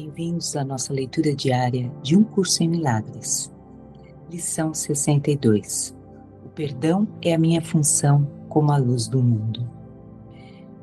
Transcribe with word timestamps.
Bem-vindos 0.00 0.54
à 0.54 0.62
nossa 0.62 0.92
leitura 0.92 1.34
diária 1.34 1.90
de 2.04 2.16
Um 2.16 2.22
Curso 2.22 2.62
em 2.62 2.68
Milagres. 2.68 3.52
Lição 4.30 4.72
62. 4.72 5.92
O 6.46 6.48
perdão 6.50 7.08
é 7.20 7.34
a 7.34 7.38
minha 7.38 7.60
função 7.60 8.24
como 8.48 8.70
a 8.70 8.76
luz 8.76 9.08
do 9.08 9.20
mundo. 9.20 9.68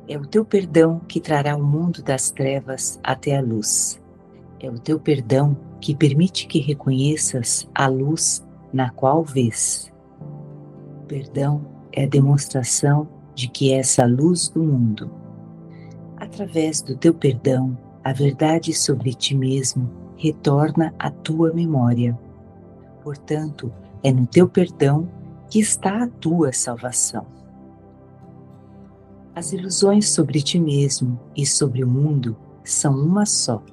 É 0.06 0.18
o 0.18 0.26
teu 0.26 0.44
perdão 0.44 1.00
que 1.08 1.22
trará 1.22 1.56
o 1.56 1.64
mundo 1.64 2.04
das 2.04 2.30
trevas 2.30 3.00
até 3.02 3.38
a 3.38 3.42
luz. 3.42 4.02
É 4.60 4.70
o 4.70 4.78
teu 4.78 5.00
perdão 5.00 5.56
que 5.80 5.96
permite 5.96 6.46
que 6.46 6.60
reconheças 6.60 7.66
a 7.74 7.88
luz 7.88 8.46
na 8.74 8.90
qual 8.90 9.24
vês. 9.24 9.94
O 11.00 11.06
perdão 11.06 11.66
é 11.94 12.04
a 12.04 12.10
demonstração 12.10 13.08
de 13.34 13.48
que 13.48 13.72
és 13.72 13.98
a 13.98 14.06
luz 14.06 14.50
do 14.50 14.62
mundo. 14.62 15.10
Através 16.18 16.82
do 16.82 16.98
teu 16.98 17.14
perdão, 17.14 17.78
a 18.06 18.14
verdade 18.14 18.72
sobre 18.72 19.16
ti 19.16 19.34
mesmo 19.34 19.90
retorna 20.16 20.94
à 21.00 21.10
tua 21.10 21.52
memória. 21.52 22.16
Portanto, 23.04 23.74
é 24.04 24.12
no 24.12 24.28
teu 24.28 24.48
perdão 24.48 25.10
que 25.50 25.60
está 25.60 26.04
a 26.04 26.08
tua 26.08 26.54
salvação. 26.54 27.26
As 29.34 29.54
ilusões 29.54 30.08
sobre 30.08 30.40
ti 30.40 30.60
mesmo 30.60 31.20
e 31.36 31.48
sobre 31.48 31.84
o 31.84 31.90
mundo 31.90 32.38
são 32.64 32.94
uma 32.94 33.26
só. 33.26 33.64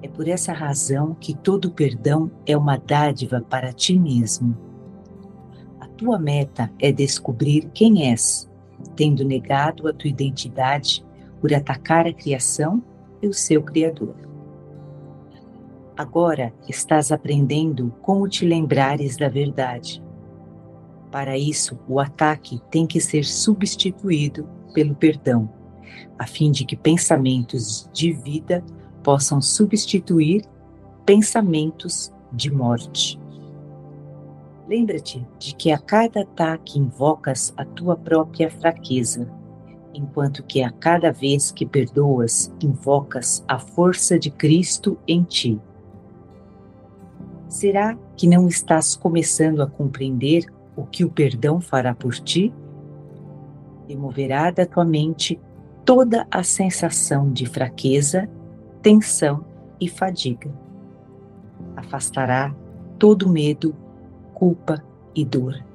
É 0.00 0.08
por 0.08 0.26
essa 0.26 0.54
razão 0.54 1.14
que 1.20 1.34
todo 1.34 1.70
perdão 1.70 2.30
é 2.46 2.56
uma 2.56 2.78
dádiva 2.78 3.42
para 3.42 3.70
ti 3.70 3.98
mesmo. 3.98 4.56
A 5.78 5.86
tua 5.88 6.18
meta 6.18 6.72
é 6.78 6.90
descobrir 6.90 7.68
quem 7.74 8.10
és, 8.10 8.50
tendo 8.96 9.26
negado 9.26 9.86
a 9.86 9.92
tua 9.92 10.08
identidade 10.08 11.04
por 11.38 11.52
atacar 11.52 12.06
a 12.06 12.12
criação 12.12 12.82
e 13.24 13.28
o 13.28 13.32
seu 13.32 13.62
Criador. 13.62 14.14
Agora 15.96 16.52
estás 16.68 17.10
aprendendo 17.10 17.92
como 18.02 18.28
te 18.28 18.44
lembrares 18.44 19.16
da 19.16 19.28
verdade. 19.28 20.02
Para 21.10 21.38
isso, 21.38 21.78
o 21.88 22.00
ataque 22.00 22.60
tem 22.70 22.86
que 22.86 23.00
ser 23.00 23.24
substituído 23.24 24.48
pelo 24.74 24.94
perdão, 24.94 25.48
a 26.18 26.26
fim 26.26 26.50
de 26.50 26.64
que 26.64 26.76
pensamentos 26.76 27.88
de 27.92 28.12
vida 28.12 28.62
possam 29.02 29.40
substituir 29.40 30.42
pensamentos 31.06 32.12
de 32.32 32.50
morte. 32.50 33.20
Lembra-te 34.68 35.24
de 35.38 35.54
que 35.54 35.70
a 35.70 35.78
cada 35.78 36.22
ataque 36.22 36.78
invocas 36.78 37.54
a 37.56 37.64
tua 37.64 37.96
própria 37.96 38.50
fraqueza 38.50 39.30
enquanto 39.94 40.42
que 40.42 40.62
a 40.62 40.70
cada 40.70 41.12
vez 41.12 41.52
que 41.52 41.64
perdoas, 41.64 42.52
invocas 42.60 43.44
a 43.46 43.58
força 43.58 44.18
de 44.18 44.30
Cristo 44.30 44.98
em 45.06 45.22
ti. 45.22 45.60
Será 47.48 47.96
que 48.16 48.26
não 48.26 48.48
estás 48.48 48.96
começando 48.96 49.62
a 49.62 49.66
compreender 49.66 50.44
o 50.76 50.84
que 50.84 51.04
o 51.04 51.10
perdão 51.10 51.60
fará 51.60 51.94
por 51.94 52.14
ti? 52.14 52.52
Removerá 53.88 54.50
da 54.50 54.66
tua 54.66 54.84
mente 54.84 55.40
toda 55.84 56.26
a 56.30 56.42
sensação 56.42 57.30
de 57.30 57.46
fraqueza, 57.46 58.28
tensão 58.82 59.44
e 59.80 59.88
fadiga. 59.88 60.50
Afastará 61.76 62.54
todo 62.98 63.28
medo, 63.28 63.74
culpa 64.34 64.82
e 65.14 65.24
dor 65.24 65.73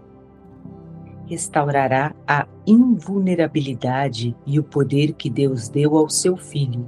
restaurará 1.30 2.16
a 2.28 2.48
invulnerabilidade 2.66 4.36
e 4.48 4.60
o 4.60 4.64
poder 4.64 5.14
que 5.14 5.30
Deus 5.30 5.70
deu 5.70 5.96
ao 5.96 6.10
seu 6.10 6.36
filho, 6.36 6.88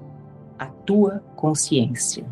a 0.57 0.65
tua 0.65 1.23
consciência. 1.35 2.25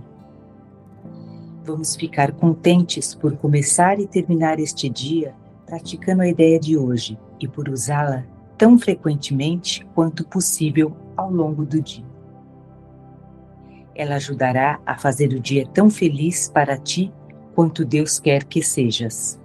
Vamos 1.63 1.95
ficar 1.95 2.31
contentes 2.31 3.13
por 3.13 3.37
começar 3.37 3.99
e 3.99 4.07
terminar 4.07 4.59
este 4.59 4.89
dia 4.89 5.35
praticando 5.67 6.23
a 6.23 6.27
ideia 6.27 6.59
de 6.59 6.75
hoje 6.75 7.15
e 7.39 7.47
por 7.47 7.69
usá-la 7.69 8.25
tão 8.57 8.79
frequentemente 8.79 9.85
quanto 9.93 10.25
possível 10.25 10.97
ao 11.15 11.31
longo 11.31 11.63
do 11.63 11.79
dia. 11.79 12.09
Ela 13.93 14.15
ajudará 14.15 14.79
a 14.83 14.97
fazer 14.97 15.31
o 15.31 15.39
dia 15.39 15.67
tão 15.67 15.91
feliz 15.91 16.49
para 16.49 16.75
ti 16.75 17.13
quanto 17.53 17.85
Deus 17.85 18.19
quer 18.19 18.45
que 18.45 18.63
sejas 18.63 19.39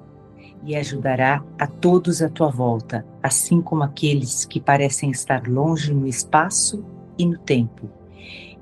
e 0.65 0.75
ajudará 0.75 1.45
a 1.59 1.67
todos 1.67 2.23
à 2.23 2.29
tua 2.29 2.49
volta, 2.49 3.07
assim 3.23 3.61
como 3.61 3.83
aqueles 3.83 4.45
que 4.45 4.61
parecem 4.61 5.11
estar 5.11 5.47
longe 5.47 5.93
no 5.93 6.07
espaço 6.07 6.85
e 7.19 7.27
no 7.27 7.39
tempo, 7.39 7.89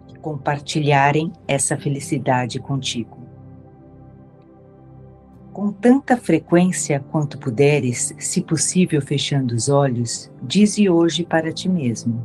e 0.08 0.16
compartilharem 0.16 1.32
essa 1.46 1.76
felicidade 1.76 2.58
contigo. 2.58 3.22
Com 5.52 5.70
tanta 5.70 6.16
frequência 6.16 6.98
quanto 7.10 7.38
puderes, 7.38 8.14
se 8.18 8.40
possível 8.40 9.02
fechando 9.02 9.54
os 9.54 9.68
olhos, 9.68 10.32
dize 10.42 10.88
hoje 10.88 11.24
para 11.24 11.52
ti 11.52 11.68
mesmo: 11.68 12.24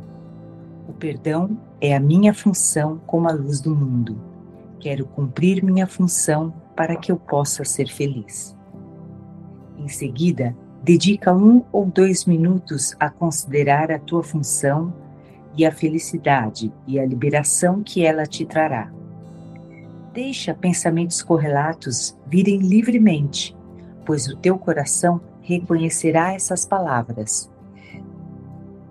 O 0.88 0.94
perdão 0.94 1.58
é 1.80 1.94
a 1.94 2.00
minha 2.00 2.32
função 2.32 2.98
como 3.06 3.28
a 3.28 3.32
luz 3.32 3.60
do 3.60 3.76
mundo. 3.76 4.18
Quero 4.80 5.04
cumprir 5.04 5.62
minha 5.62 5.86
função 5.86 6.54
para 6.74 6.96
que 6.96 7.12
eu 7.12 7.18
possa 7.18 7.64
ser 7.64 7.88
feliz. 7.88 8.57
Em 9.88 9.90
seguida, 9.90 10.54
dedica 10.84 11.34
um 11.34 11.64
ou 11.72 11.86
dois 11.86 12.26
minutos 12.26 12.94
a 13.00 13.08
considerar 13.08 13.90
a 13.90 13.98
tua 13.98 14.22
função 14.22 14.92
e 15.56 15.64
a 15.64 15.72
felicidade 15.72 16.70
e 16.86 17.00
a 17.00 17.06
liberação 17.06 17.82
que 17.82 18.04
ela 18.04 18.26
te 18.26 18.44
trará. 18.44 18.92
Deixa 20.12 20.52
pensamentos 20.52 21.22
correlatos 21.22 22.14
virem 22.26 22.58
livremente, 22.58 23.56
pois 24.04 24.28
o 24.28 24.36
teu 24.36 24.58
coração 24.58 25.22
reconhecerá 25.40 26.34
essas 26.34 26.66
palavras. 26.66 27.50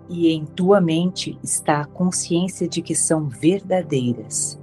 E 0.09 0.30
em 0.30 0.46
tua 0.46 0.81
mente 0.81 1.38
está 1.44 1.81
a 1.81 1.86
consciência 1.86 2.68
de 2.68 2.81
que 2.81 2.96
são 2.96 3.30
verdadeiras. 3.30 4.59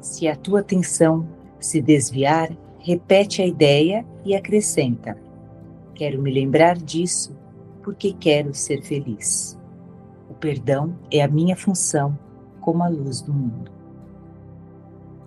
Se 0.00 0.26
a 0.26 0.34
tua 0.34 0.60
atenção 0.60 1.28
se 1.58 1.82
desviar, 1.82 2.48
repete 2.78 3.42
a 3.42 3.46
ideia 3.46 4.06
e 4.24 4.34
acrescenta: 4.34 5.18
Quero 6.00 6.22
me 6.22 6.32
lembrar 6.32 6.78
disso 6.78 7.38
porque 7.82 8.14
quero 8.14 8.54
ser 8.54 8.80
feliz. 8.80 9.60
O 10.30 10.34
perdão 10.34 10.98
é 11.12 11.20
a 11.20 11.28
minha 11.28 11.54
função 11.54 12.18
como 12.62 12.82
a 12.82 12.88
luz 12.88 13.20
do 13.20 13.34
mundo. 13.34 13.70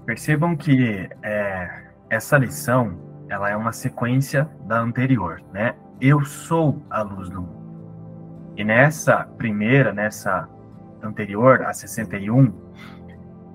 Percebam 0.04 0.56
que 0.56 1.08
é, 1.22 1.92
essa 2.10 2.40
lição 2.40 2.98
ela 3.30 3.52
é 3.52 3.56
uma 3.56 3.72
sequência 3.72 4.50
da 4.66 4.82
anterior, 4.82 5.44
né? 5.54 5.76
Eu 6.02 6.26
sou 6.26 6.82
a 6.90 7.04
luz 7.04 7.30
do 7.30 7.44
mundo. 7.44 8.52
E 8.58 8.64
nessa 8.64 9.26
primeira, 9.38 9.94
nessa 9.94 10.50
anterior, 11.04 11.62
a 11.62 11.72
61, 11.72 12.52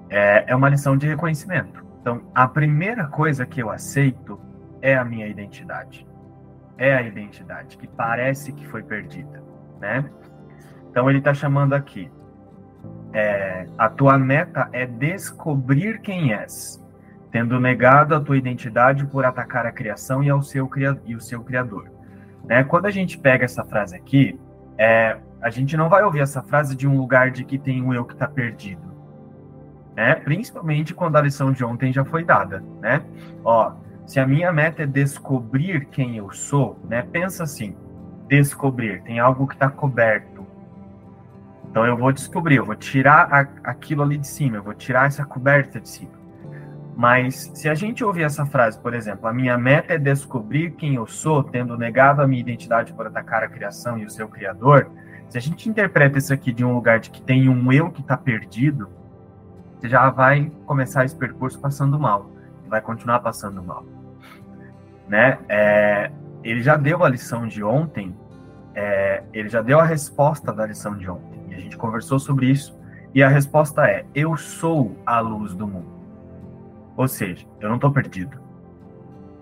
é, 0.08 0.44
é 0.46 0.54
uma 0.54 0.68
lição 0.68 0.96
de 0.96 1.08
reconhecimento. 1.08 1.84
Então, 2.00 2.22
a 2.32 2.46
primeira 2.46 3.08
coisa 3.08 3.44
que 3.44 3.60
eu 3.60 3.70
aceito 3.70 4.40
é 4.80 4.96
a 4.96 5.04
minha 5.04 5.26
identidade 5.26 6.07
é 6.78 6.94
a 6.94 7.02
identidade, 7.02 7.76
que 7.76 7.86
parece 7.86 8.52
que 8.52 8.66
foi 8.66 8.82
perdida, 8.82 9.42
né? 9.80 10.08
Então 10.90 11.10
ele 11.10 11.18
está 11.18 11.34
chamando 11.34 11.74
aqui, 11.74 12.10
é, 13.12 13.66
a 13.76 13.88
tua 13.88 14.16
meta 14.16 14.68
é 14.72 14.86
descobrir 14.86 16.00
quem 16.00 16.32
és, 16.32 16.82
tendo 17.30 17.60
negado 17.60 18.14
a 18.14 18.20
tua 18.20 18.36
identidade 18.36 19.04
por 19.06 19.24
atacar 19.24 19.66
a 19.66 19.72
criação 19.72 20.22
e, 20.22 20.30
ao 20.30 20.42
seu, 20.42 20.70
e 21.04 21.14
o 21.14 21.20
seu 21.20 21.42
criador. 21.42 21.90
Né? 22.44 22.64
Quando 22.64 22.86
a 22.86 22.90
gente 22.90 23.18
pega 23.18 23.44
essa 23.44 23.64
frase 23.64 23.96
aqui, 23.96 24.38
é, 24.78 25.18
a 25.40 25.50
gente 25.50 25.76
não 25.76 25.88
vai 25.88 26.02
ouvir 26.02 26.20
essa 26.20 26.42
frase 26.42 26.74
de 26.74 26.86
um 26.86 26.96
lugar 26.96 27.30
de 27.30 27.44
que 27.44 27.58
tem 27.58 27.82
um 27.82 27.92
eu 27.92 28.04
que 28.04 28.14
está 28.14 28.26
perdido. 28.26 28.88
Né? 29.94 30.14
Principalmente 30.14 30.94
quando 30.94 31.16
a 31.16 31.20
lição 31.20 31.52
de 31.52 31.64
ontem 31.64 31.92
já 31.92 32.04
foi 32.04 32.24
dada, 32.24 32.62
né? 32.80 33.02
Ó, 33.44 33.72
se 34.08 34.18
a 34.18 34.26
minha 34.26 34.50
meta 34.50 34.84
é 34.84 34.86
descobrir 34.86 35.84
quem 35.84 36.16
eu 36.16 36.32
sou, 36.32 36.78
né? 36.88 37.02
Pensa 37.02 37.44
assim, 37.44 37.76
descobrir, 38.26 39.02
tem 39.02 39.18
algo 39.18 39.46
que 39.46 39.52
está 39.52 39.68
coberto. 39.68 40.46
Então 41.70 41.84
eu 41.84 41.94
vou 41.94 42.10
descobrir, 42.10 42.56
eu 42.56 42.64
vou 42.64 42.74
tirar 42.74 43.28
a, 43.30 43.40
aquilo 43.70 44.02
ali 44.02 44.16
de 44.16 44.26
cima, 44.26 44.56
eu 44.56 44.62
vou 44.62 44.72
tirar 44.72 45.08
essa 45.08 45.26
coberta 45.26 45.78
de 45.78 45.90
cima. 45.90 46.12
Mas 46.96 47.52
se 47.54 47.68
a 47.68 47.74
gente 47.74 48.02
ouvir 48.02 48.22
essa 48.22 48.46
frase, 48.46 48.80
por 48.80 48.94
exemplo, 48.94 49.28
a 49.28 49.32
minha 49.32 49.58
meta 49.58 49.92
é 49.92 49.98
descobrir 49.98 50.70
quem 50.70 50.94
eu 50.94 51.06
sou, 51.06 51.44
tendo 51.44 51.76
negado 51.76 52.22
a 52.22 52.26
minha 52.26 52.40
identidade 52.40 52.94
por 52.94 53.06
atacar 53.06 53.42
a 53.42 53.48
criação 53.48 53.98
e 53.98 54.06
o 54.06 54.10
seu 54.10 54.26
criador, 54.26 54.90
se 55.28 55.36
a 55.36 55.40
gente 55.40 55.68
interpreta 55.68 56.16
isso 56.16 56.32
aqui 56.32 56.50
de 56.50 56.64
um 56.64 56.72
lugar 56.72 56.98
de 56.98 57.10
que 57.10 57.20
tem 57.20 57.46
um 57.46 57.70
eu 57.70 57.90
que 57.90 58.00
está 58.00 58.16
perdido, 58.16 58.88
você 59.78 59.86
já 59.86 60.08
vai 60.08 60.50
começar 60.64 61.04
esse 61.04 61.14
percurso 61.14 61.60
passando 61.60 62.00
mal, 62.00 62.30
vai 62.70 62.80
continuar 62.80 63.20
passando 63.20 63.62
mal 63.62 63.84
né? 65.08 65.38
É, 65.48 66.10
ele 66.44 66.62
já 66.62 66.76
deu 66.76 67.04
a 67.04 67.08
lição 67.08 67.46
de 67.46 67.62
ontem, 67.62 68.14
é, 68.74 69.22
ele 69.32 69.48
já 69.48 69.62
deu 69.62 69.80
a 69.80 69.84
resposta 69.84 70.52
da 70.52 70.66
lição 70.66 70.96
de 70.96 71.10
ontem. 71.10 71.40
E 71.48 71.54
a 71.54 71.58
gente 71.58 71.76
conversou 71.76 72.18
sobre 72.18 72.46
isso. 72.50 72.78
E 73.14 73.22
a 73.22 73.28
resposta 73.28 73.86
é: 73.86 74.04
eu 74.14 74.36
sou 74.36 74.96
a 75.04 75.20
luz 75.20 75.54
do 75.54 75.66
mundo. 75.66 75.98
Ou 76.96 77.08
seja, 77.08 77.46
eu 77.60 77.68
não 77.68 77.76
estou 77.76 77.92
perdido. 77.92 78.38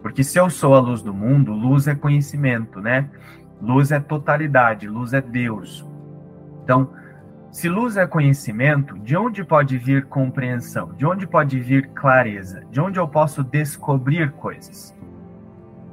Porque 0.03 0.23
se 0.23 0.39
eu 0.39 0.49
sou 0.49 0.75
a 0.75 0.79
luz 0.79 1.03
do 1.03 1.13
mundo, 1.13 1.53
luz 1.53 1.89
é 1.89 1.95
conhecimento, 1.95 2.81
né? 2.81 3.11
Luz 3.61 3.91
é 3.91 3.99
totalidade, 3.99 4.87
luz 4.87 5.13
é 5.13 5.21
Deus. 5.21 5.85
Então, 6.63 6.91
se 7.51 7.69
luz 7.69 7.97
é 7.97 8.07
conhecimento, 8.07 8.99
de 8.99 9.17
onde 9.17 9.43
pode 9.43 9.79
vir 9.79 10.05
compreensão? 10.05 10.93
De 10.93 11.07
onde 11.07 11.27
pode 11.27 11.59
vir 11.59 11.89
clareza? 11.89 12.63
De 12.71 12.81
onde 12.81 12.99
eu 12.99 13.09
posso 13.09 13.43
descobrir 13.43 14.31
coisas? 14.33 14.95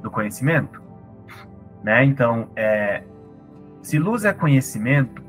Do 0.03 0.11
conhecimento? 0.11 0.79
Né? 1.83 2.05
Então, 2.05 2.49
é, 2.55 3.01
se 3.81 3.97
luz 3.97 4.23
é 4.23 4.31
conhecimento, 4.31 5.23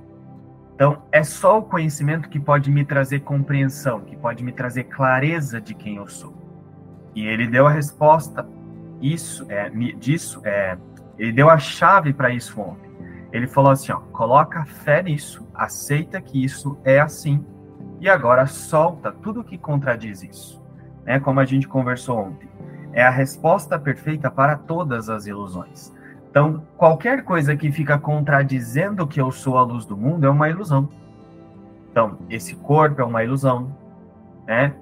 então 0.74 1.02
é 1.10 1.22
só 1.22 1.58
o 1.58 1.62
conhecimento 1.62 2.28
que 2.28 2.38
pode 2.38 2.70
me 2.70 2.84
trazer 2.84 3.20
compreensão, 3.20 4.00
que 4.00 4.16
pode 4.16 4.44
me 4.44 4.52
trazer 4.52 4.84
clareza 4.84 5.60
de 5.60 5.74
quem 5.74 5.96
eu 5.96 6.06
sou. 6.06 6.34
E 7.14 7.26
ele 7.26 7.46
deu 7.46 7.66
a 7.66 7.70
resposta 7.70 8.46
isso 9.00 9.46
é 9.50 9.68
disso 9.98 10.40
é 10.44 10.78
ele 11.18 11.32
deu 11.32 11.48
a 11.48 11.58
chave 11.58 12.12
para 12.12 12.30
isso 12.30 12.60
ontem. 12.60 12.90
Ele 13.32 13.46
falou 13.46 13.70
assim, 13.70 13.92
ó, 13.92 13.98
coloca 14.12 14.64
fé 14.64 15.02
nisso, 15.02 15.46
aceita 15.54 16.20
que 16.20 16.42
isso 16.42 16.78
é 16.84 17.00
assim 17.00 17.44
e 18.00 18.08
agora 18.08 18.46
solta 18.46 19.12
tudo 19.12 19.44
que 19.44 19.56
contradiz 19.56 20.22
isso. 20.22 20.62
Né? 21.04 21.20
Como 21.20 21.38
a 21.38 21.44
gente 21.44 21.68
conversou 21.68 22.18
ontem. 22.18 22.48
É 22.94 23.02
a 23.02 23.10
resposta 23.10 23.78
perfeita 23.78 24.30
para 24.30 24.56
todas 24.56 25.10
as 25.10 25.26
ilusões. 25.26 25.92
Então, 26.30 26.62
qualquer 26.76 27.22
coisa 27.22 27.54
que 27.56 27.70
fica 27.70 27.98
contradizendo 27.98 29.06
que 29.06 29.20
eu 29.20 29.30
sou 29.30 29.58
a 29.58 29.62
luz 29.62 29.84
do 29.84 29.96
mundo 29.96 30.24
é 30.24 30.30
uma 30.30 30.48
ilusão. 30.48 30.88
Então, 31.90 32.18
esse 32.30 32.54
corpo 32.56 33.02
é 33.02 33.04
uma 33.04 33.22
ilusão, 33.22 33.76
né? 34.46 34.74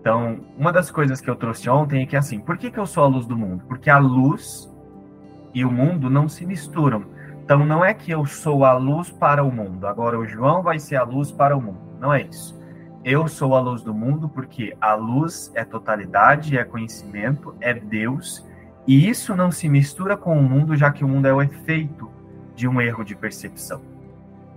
Então, 0.00 0.40
uma 0.56 0.72
das 0.72 0.90
coisas 0.90 1.20
que 1.20 1.28
eu 1.28 1.36
trouxe 1.36 1.68
ontem 1.68 2.02
é 2.02 2.06
que 2.06 2.16
assim, 2.16 2.40
por 2.40 2.56
que, 2.56 2.70
que 2.70 2.78
eu 2.78 2.86
sou 2.86 3.04
a 3.04 3.06
luz 3.06 3.26
do 3.26 3.36
mundo? 3.36 3.64
Porque 3.68 3.90
a 3.90 3.98
luz 3.98 4.72
e 5.54 5.64
o 5.64 5.70
mundo 5.70 6.08
não 6.08 6.28
se 6.28 6.46
misturam. 6.46 7.04
Então 7.44 7.64
não 7.64 7.84
é 7.84 7.94
que 7.94 8.10
eu 8.10 8.26
sou 8.26 8.64
a 8.64 8.74
luz 8.74 9.10
para 9.10 9.42
o 9.42 9.50
mundo, 9.50 9.86
agora 9.86 10.18
o 10.18 10.26
João 10.26 10.62
vai 10.62 10.78
ser 10.78 10.96
a 10.96 11.02
luz 11.02 11.32
para 11.32 11.56
o 11.56 11.62
mundo. 11.62 11.80
Não 11.98 12.12
é 12.12 12.22
isso. 12.22 12.57
Eu 13.10 13.26
sou 13.26 13.56
a 13.56 13.60
luz 13.60 13.80
do 13.80 13.94
mundo 13.94 14.28
porque 14.28 14.76
a 14.78 14.92
luz 14.92 15.50
é 15.54 15.64
totalidade, 15.64 16.58
é 16.58 16.62
conhecimento, 16.62 17.54
é 17.58 17.72
Deus, 17.72 18.46
e 18.86 19.08
isso 19.08 19.34
não 19.34 19.50
se 19.50 19.66
mistura 19.66 20.14
com 20.14 20.38
o 20.38 20.42
mundo, 20.42 20.76
já 20.76 20.92
que 20.92 21.02
o 21.02 21.08
mundo 21.08 21.24
é 21.24 21.32
o 21.32 21.40
efeito 21.40 22.10
de 22.54 22.68
um 22.68 22.78
erro 22.82 23.02
de 23.02 23.16
percepção. 23.16 23.80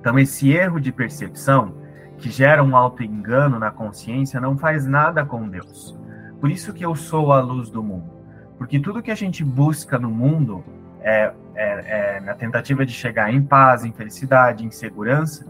Então 0.02 0.20
esse 0.20 0.52
erro 0.52 0.82
de 0.82 0.92
percepção 0.92 1.76
que 2.18 2.30
gera 2.30 2.62
um 2.62 2.76
auto-engano 2.76 3.58
na 3.58 3.72
consciência 3.72 4.42
não 4.42 4.58
faz 4.58 4.86
nada 4.86 5.24
com 5.24 5.48
Deus. 5.48 5.98
Por 6.42 6.52
isso 6.52 6.74
que 6.74 6.84
eu 6.84 6.94
sou 6.94 7.32
a 7.32 7.40
luz 7.40 7.70
do 7.70 7.82
mundo. 7.82 8.12
Porque 8.58 8.82
tudo 8.82 9.02
que 9.02 9.12
a 9.12 9.16
gente 9.16 9.46
busca 9.46 9.98
no 9.98 10.10
mundo 10.10 10.62
é, 11.00 11.32
é, 11.56 12.18
é, 12.18 12.20
na 12.20 12.34
tentativa 12.34 12.86
de 12.86 12.92
chegar 12.92 13.34
em 13.34 13.42
paz, 13.42 13.86
em 13.86 13.94
felicidade, 13.94 14.66
em 14.66 14.72
segurança, 14.72 15.50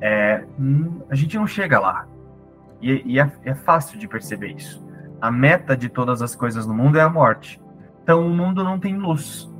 é, 0.00 0.46
hum, 0.58 1.02
a 1.10 1.14
gente 1.14 1.36
não 1.36 1.46
chega 1.46 1.78
lá. 1.78 2.06
E, 2.80 3.14
e 3.14 3.20
é, 3.20 3.30
é, 3.44 3.54
fácil 3.54 3.98
de 3.98 4.06
perceber 4.06 4.52
isso. 4.52 4.86
A 5.20 5.30
meta 5.30 5.76
de 5.76 5.88
todas 5.88 6.22
as 6.22 6.34
coisas 6.34 6.66
no 6.66 6.74
mundo 6.74 6.98
é 6.98 7.02
a 7.02 7.08
morte. 7.08 7.60
Então 8.02 8.26
o 8.26 8.30
mundo 8.30 8.62
não 8.62 8.78
tem 8.78 8.96
luz. 8.96 9.50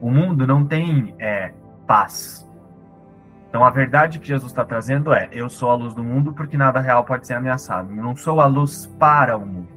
O 0.00 0.10
mundo 0.10 0.46
não 0.46 0.64
tem 0.64 1.14
é, 1.18 1.52
paz. 1.86 2.48
Então 3.48 3.64
a 3.64 3.70
verdade 3.70 4.18
que 4.18 4.26
Jesus 4.26 4.50
está 4.50 4.64
trazendo 4.64 5.12
é: 5.12 5.28
eu 5.32 5.48
sou 5.48 5.70
a 5.70 5.74
luz 5.74 5.94
do 5.94 6.02
mundo 6.02 6.32
porque 6.32 6.56
nada 6.56 6.80
real 6.80 7.04
pode 7.04 7.26
ser 7.26 7.34
ameaçado. 7.34 7.94
Eu 7.94 8.02
não 8.02 8.16
sou 8.16 8.40
a 8.40 8.46
luz 8.46 8.86
para 8.98 9.36
o 9.36 9.46
mundo. 9.46 9.68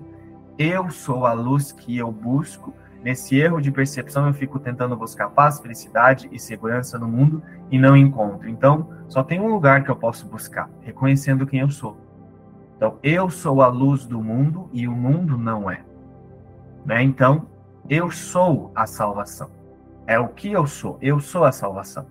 Eu 0.57 0.89
sou 0.89 1.25
a 1.25 1.33
luz 1.33 1.71
que 1.71 1.97
eu 1.97 2.11
busco 2.11 2.73
Nesse 3.03 3.37
erro 3.37 3.61
de 3.61 3.71
percepção, 3.71 4.27
eu 4.27 4.33
fico 4.33 4.59
tentando 4.59 4.95
buscar 4.95 5.29
paz, 5.29 5.59
felicidade 5.59 6.27
e 6.33 6.39
segurança 6.39 6.99
no 6.99 7.07
mundo 7.07 7.41
e 7.71 7.79
não 7.79 7.95
encontro. 7.95 8.49
Então, 8.49 8.89
só 9.07 9.23
tem 9.23 9.39
um 9.39 9.47
lugar 9.47 9.83
que 9.83 9.89
eu 9.89 9.95
posso 9.95 10.27
buscar, 10.27 10.69
reconhecendo 10.81 11.47
quem 11.47 11.61
eu 11.61 11.69
sou. 11.69 11.97
Então, 12.79 12.97
eu 13.03 13.29
sou 13.29 13.61
a 13.61 13.67
luz 13.67 14.05
do 14.05 14.23
mundo 14.23 14.69
e 14.71 14.87
o 14.87 14.93
mundo 14.93 15.37
não 15.37 15.69
é. 15.69 15.81
Né? 16.85 17.03
Então, 17.03 17.49
eu 17.89 18.09
sou 18.09 18.71
a 18.73 18.87
salvação. 18.87 19.51
É 20.07 20.17
o 20.17 20.29
que 20.29 20.49
eu 20.53 20.65
sou. 20.65 20.97
Eu 21.01 21.19
sou 21.19 21.43
a 21.43 21.51
salvação. 21.51 22.07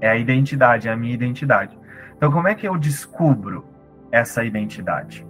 É 0.00 0.08
a 0.08 0.16
identidade, 0.16 0.86
é 0.86 0.92
a 0.92 0.96
minha 0.96 1.12
identidade. 1.12 1.76
Então, 2.16 2.30
como 2.30 2.46
é 2.46 2.54
que 2.54 2.68
eu 2.68 2.78
descubro 2.78 3.64
essa 4.12 4.44
identidade? 4.44 5.26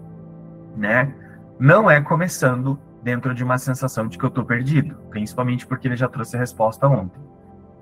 Né? 0.77 1.11
Não 1.59 1.91
é 1.91 1.99
começando 2.03 2.79
dentro 3.03 3.35
de 3.35 3.43
uma 3.43 3.57
sensação 3.57 4.09
de 4.09 4.19
que 4.19 4.25
eu 4.27 4.29
estou 4.29 4.45
perdido, 4.45 4.95
principalmente 5.09 5.67
porque 5.67 5.89
ele 5.89 5.97
já 5.97 6.07
trouxe 6.07 6.37
a 6.37 6.39
resposta 6.39 6.87
ontem. 6.87 7.19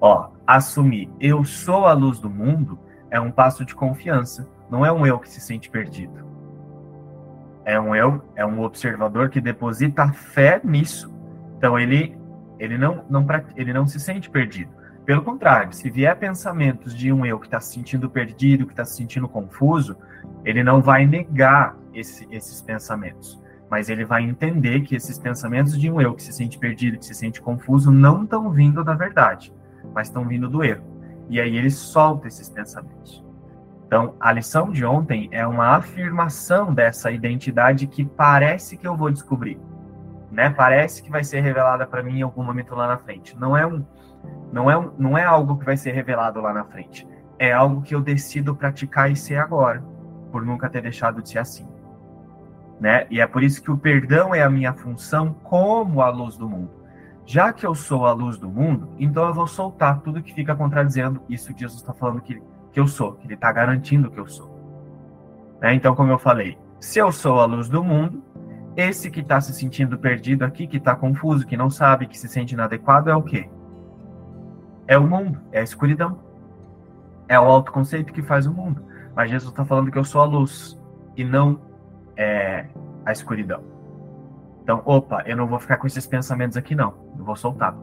Ó, 0.01 0.29
assumir 0.47 1.11
eu 1.19 1.45
sou 1.45 1.87
a 1.87 1.93
luz 1.93 2.21
do 2.21 2.31
mundo 2.31 2.79
é 3.11 3.19
um 3.19 3.33
passo 3.33 3.65
de 3.65 3.75
confiança, 3.75 4.49
não 4.71 4.87
é 4.87 4.93
um 4.93 5.05
eu 5.05 5.19
que 5.19 5.29
se 5.29 5.41
sente 5.41 5.69
perdido. 5.69 6.28
É 7.69 7.79
um 7.79 7.95
eu, 7.95 8.23
é 8.35 8.47
um 8.47 8.63
observador 8.63 9.29
que 9.29 9.41
deposita 9.41 10.11
fé 10.13 10.59
nisso. 10.65 11.15
Então 11.59 11.79
ele 11.79 12.17
ele 12.59 12.79
não, 12.79 13.05
não 13.09 13.27
ele 13.55 13.73
não 13.73 13.87
se 13.87 14.01
sente 14.01 14.31
perdido. 14.31 14.71
Pelo 15.05 15.23
contrário, 15.23 15.73
se 15.73 15.89
vier 15.91 16.17
pensamentos 16.17 16.95
de 16.95 17.13
um 17.13 17.25
eu 17.25 17.39
que 17.39 17.47
está 17.47 17.61
se 17.61 17.75
sentindo 17.75 18.09
perdido, 18.09 18.67
que 18.67 18.73
está 18.73 18.85
se 18.85 18.97
sentindo 18.97 19.29
confuso, 19.29 19.97
ele 20.45 20.65
não 20.65 20.81
vai 20.81 21.07
negar 21.07 21.77
esse, 21.95 22.27
esses 22.31 22.63
pensamentos 22.63 23.39
mas 23.71 23.89
ele 23.89 24.05
vai 24.05 24.23
entender 24.23 24.81
que 24.81 24.97
esses 24.97 25.19
pensamentos 25.19 25.79
de 25.79 25.91
um 25.91 26.01
eu 26.01 26.15
que 26.15 26.23
se 26.23 26.33
sente 26.33 26.59
perdido, 26.59 26.99
que 26.99 27.05
se 27.05 27.15
sente 27.15 27.41
confuso, 27.41 27.91
não 27.91 28.25
estão 28.25 28.51
vindo 28.51 28.83
da 28.83 28.95
verdade, 28.95 29.53
mas 29.93 30.09
estão 30.09 30.27
vindo 30.27 30.49
do 30.49 30.65
erro. 30.65 30.85
E 31.29 31.39
aí 31.39 31.57
ele 31.57 31.71
solta 31.71 32.29
esses 32.29 32.49
pensamentos. 32.49 33.23
Então, 33.89 34.15
a 34.21 34.31
lição 34.31 34.71
de 34.71 34.85
ontem 34.85 35.29
é 35.33 35.45
uma 35.45 35.77
afirmação 35.77 36.73
dessa 36.73 37.11
identidade 37.11 37.89
que 37.89 38.05
parece 38.05 38.77
que 38.77 38.87
eu 38.87 38.97
vou 38.97 39.11
descobrir, 39.11 39.59
né? 40.31 40.51
Parece 40.51 41.03
que 41.03 41.11
vai 41.11 41.25
ser 41.25 41.41
revelada 41.41 41.87
para 41.87 42.03
mim 42.03 42.19
em 42.19 42.23
algum 42.23 42.45
momento 42.45 42.75
lá 42.77 42.87
na 42.87 42.99
frente. 42.99 43.37
Não 43.37 43.57
é 43.57 43.67
um, 43.67 43.85
não 44.53 44.71
é 44.71 44.79
um, 44.79 44.93
não 44.97 45.19
é 45.19 45.25
algo 45.25 45.59
que 45.59 45.65
vai 45.65 45.77
ser 45.77 45.93
revelado 45.93 46.41
lá 46.41 46.53
na 46.53 46.65
frente. 46.65 47.09
É 47.39 47.53
algo 47.53 47.83
que 47.83 47.95
eu 47.95 48.01
decido 48.01 48.55
praticar 48.55 49.11
e 49.11 49.17
ser 49.17 49.37
agora, 49.37 49.83
por 50.31 50.45
nunca 50.45 50.69
ter 50.69 50.83
deixado 50.83 51.21
de 51.21 51.31
ser 51.31 51.39
assim 51.39 51.67
né? 52.81 53.07
E 53.11 53.21
é 53.21 53.27
por 53.27 53.43
isso 53.43 53.63
que 53.63 53.71
o 53.71 53.79
perdão 53.79 54.35
é 54.35 54.43
a 54.43 54.51
minha 54.51 54.73
função 54.73 55.35
como 55.43 56.01
a 56.01 56.09
luz 56.09 56.37
do 56.37 56.49
mundo. 56.49 56.71
Já 57.27 57.53
que 57.53 57.67
eu 57.67 57.75
sou 57.75 58.07
a 58.07 58.13
luz 58.13 58.39
do 58.39 58.49
mundo, 58.49 58.91
então 58.99 59.27
eu 59.27 59.35
vou 59.35 59.47
soltar 59.47 60.01
tudo 60.01 60.23
que 60.23 60.33
fica 60.33 60.55
contradizendo 60.55 61.21
isso 61.29 61.53
que 61.53 61.61
Jesus 61.61 61.81
está 61.81 61.93
falando 61.93 62.23
que, 62.23 62.41
que 62.79 62.81
eu 62.81 62.87
sou, 62.87 63.15
que 63.15 63.27
ele 63.27 63.35
está 63.35 63.51
garantindo 63.51 64.09
que 64.09 64.21
eu 64.21 64.27
sou. 64.29 64.57
Né? 65.61 65.75
Então, 65.75 65.97
como 65.97 66.13
eu 66.13 66.19
falei, 66.19 66.57
se 66.79 67.01
eu 67.01 67.11
sou 67.11 67.41
a 67.41 67.45
luz 67.45 67.69
do 67.69 67.83
mundo, 67.83 68.23
esse 68.77 69.11
que 69.11 69.19
está 69.19 69.41
se 69.41 69.53
sentindo 69.53 69.99
perdido 69.99 70.45
aqui, 70.45 70.65
que 70.65 70.77
está 70.77 70.95
confuso, 70.95 71.45
que 71.45 71.57
não 71.57 71.69
sabe, 71.69 72.07
que 72.07 72.17
se 72.17 72.29
sente 72.29 72.55
inadequado, 72.55 73.11
é 73.11 73.17
o 73.17 73.23
quê? 73.23 73.51
É 74.87 74.97
o 74.97 75.03
mundo, 75.03 75.41
é 75.51 75.59
a 75.59 75.65
escuridão. 75.65 76.21
É 77.29 77.39
o 77.41 77.43
autoconceito 77.43 78.13
que 78.13 78.23
faz 78.23 78.47
o 78.47 78.53
mundo. 78.53 78.85
Mas 79.13 79.29
Jesus 79.29 79.51
está 79.51 79.65
falando 79.65 79.91
que 79.91 79.99
eu 79.99 80.05
sou 80.05 80.21
a 80.21 80.25
luz 80.25 80.81
e 81.17 81.25
não 81.25 81.61
é, 82.17 82.67
a 83.05 83.11
escuridão. 83.11 83.65
Então, 84.63 84.83
opa, 84.85 85.25
eu 85.27 85.37
não 85.37 85.49
vou 85.49 85.59
ficar 85.59 85.79
com 85.79 85.89
esses 85.89 86.07
pensamentos 86.07 86.57
aqui, 86.57 86.77
não. 86.77 86.95
Eu 87.19 87.25
vou 87.25 87.35
soltar. 87.35 87.75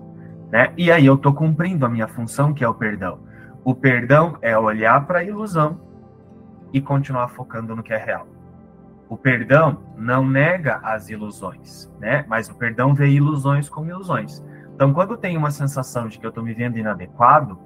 Né? 0.50 0.72
E 0.78 0.90
aí 0.90 1.06
eu 1.06 1.16
estou 1.16 1.34
cumprindo 1.34 1.86
a 1.86 1.90
minha 1.90 2.08
função, 2.08 2.54
que 2.54 2.64
é 2.64 2.70
o 2.70 2.74
perdão. 2.74 3.35
O 3.66 3.74
perdão 3.74 4.38
é 4.44 4.56
olhar 4.56 5.08
para 5.08 5.20
a 5.20 5.24
ilusão 5.24 5.82
e 6.72 6.80
continuar 6.80 7.30
focando 7.30 7.76
no 7.76 7.82
que 7.82 7.92
é 7.92 7.98
real. 7.98 8.28
O 9.10 9.18
perdão 9.18 9.82
não 9.98 10.24
nega 10.24 10.80
as 10.84 11.10
ilusões, 11.10 11.92
né? 12.00 12.24
Mas 12.28 12.48
o 12.48 12.54
perdão 12.54 12.94
vê 12.94 13.10
ilusões 13.10 13.68
como 13.68 13.90
ilusões. 13.90 14.46
Então, 14.76 14.94
quando 14.94 15.18
tem 15.18 15.36
uma 15.36 15.50
sensação 15.50 16.08
de 16.08 16.20
que 16.20 16.26
eu 16.28 16.30
estou 16.30 16.44
me 16.44 16.54
vendo 16.54 16.78
inadequado, 16.78 17.58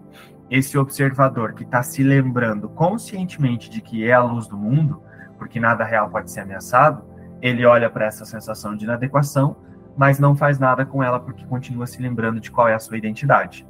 esse 0.49 0.77
observador 0.77 1.51
que 1.51 1.63
está 1.63 1.83
se 1.83 2.01
lembrando 2.01 2.69
conscientemente 2.69 3.69
de 3.69 3.81
que 3.81 4.07
é 4.07 4.13
a 4.13 4.23
luz 4.23 4.47
do 4.47 4.55
mundo, 4.55 5.03
porque 5.37 5.59
nada 5.59 5.83
real 5.83 6.09
pode 6.09 6.31
ser 6.31 6.39
ameaçado, 6.39 7.03
ele 7.41 7.65
olha 7.65 7.89
para 7.89 8.05
essa 8.05 8.23
sensação 8.23 8.73
de 8.73 8.85
inadequação, 8.85 9.57
mas 9.97 10.17
não 10.17 10.33
faz 10.33 10.59
nada 10.59 10.85
com 10.85 11.03
ela 11.03 11.19
porque 11.19 11.45
continua 11.45 11.85
se 11.85 12.01
lembrando 12.01 12.39
de 12.39 12.49
qual 12.49 12.69
é 12.69 12.73
a 12.73 12.79
sua 12.79 12.97
identidade. 12.97 13.67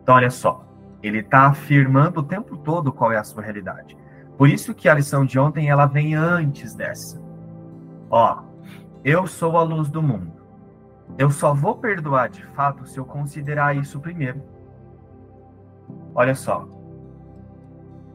Então, 0.00 0.14
olha 0.14 0.30
só, 0.30 0.64
ele 1.02 1.18
está 1.18 1.46
afirmando 1.46 2.20
o 2.20 2.22
tempo 2.22 2.56
todo 2.56 2.92
qual 2.92 3.12
é 3.12 3.18
a 3.18 3.24
sua 3.24 3.42
realidade. 3.42 3.96
Por 4.38 4.48
isso 4.48 4.74
que 4.74 4.88
a 4.88 4.94
lição 4.94 5.24
de 5.24 5.38
ontem 5.38 5.68
ela 5.68 5.86
vem 5.86 6.14
antes 6.14 6.74
dessa. 6.74 7.20
Ó, 8.10 8.42
eu 9.04 9.26
sou 9.26 9.56
a 9.56 9.62
luz 9.62 9.88
do 9.88 10.02
mundo. 10.02 10.32
Eu 11.18 11.30
só 11.30 11.52
vou 11.52 11.76
perdoar 11.76 12.28
de 12.28 12.44
fato 12.46 12.86
se 12.86 12.98
eu 12.98 13.04
considerar 13.04 13.76
isso 13.76 14.00
primeiro. 14.00 14.42
Olha 16.14 16.34
só. 16.34 16.68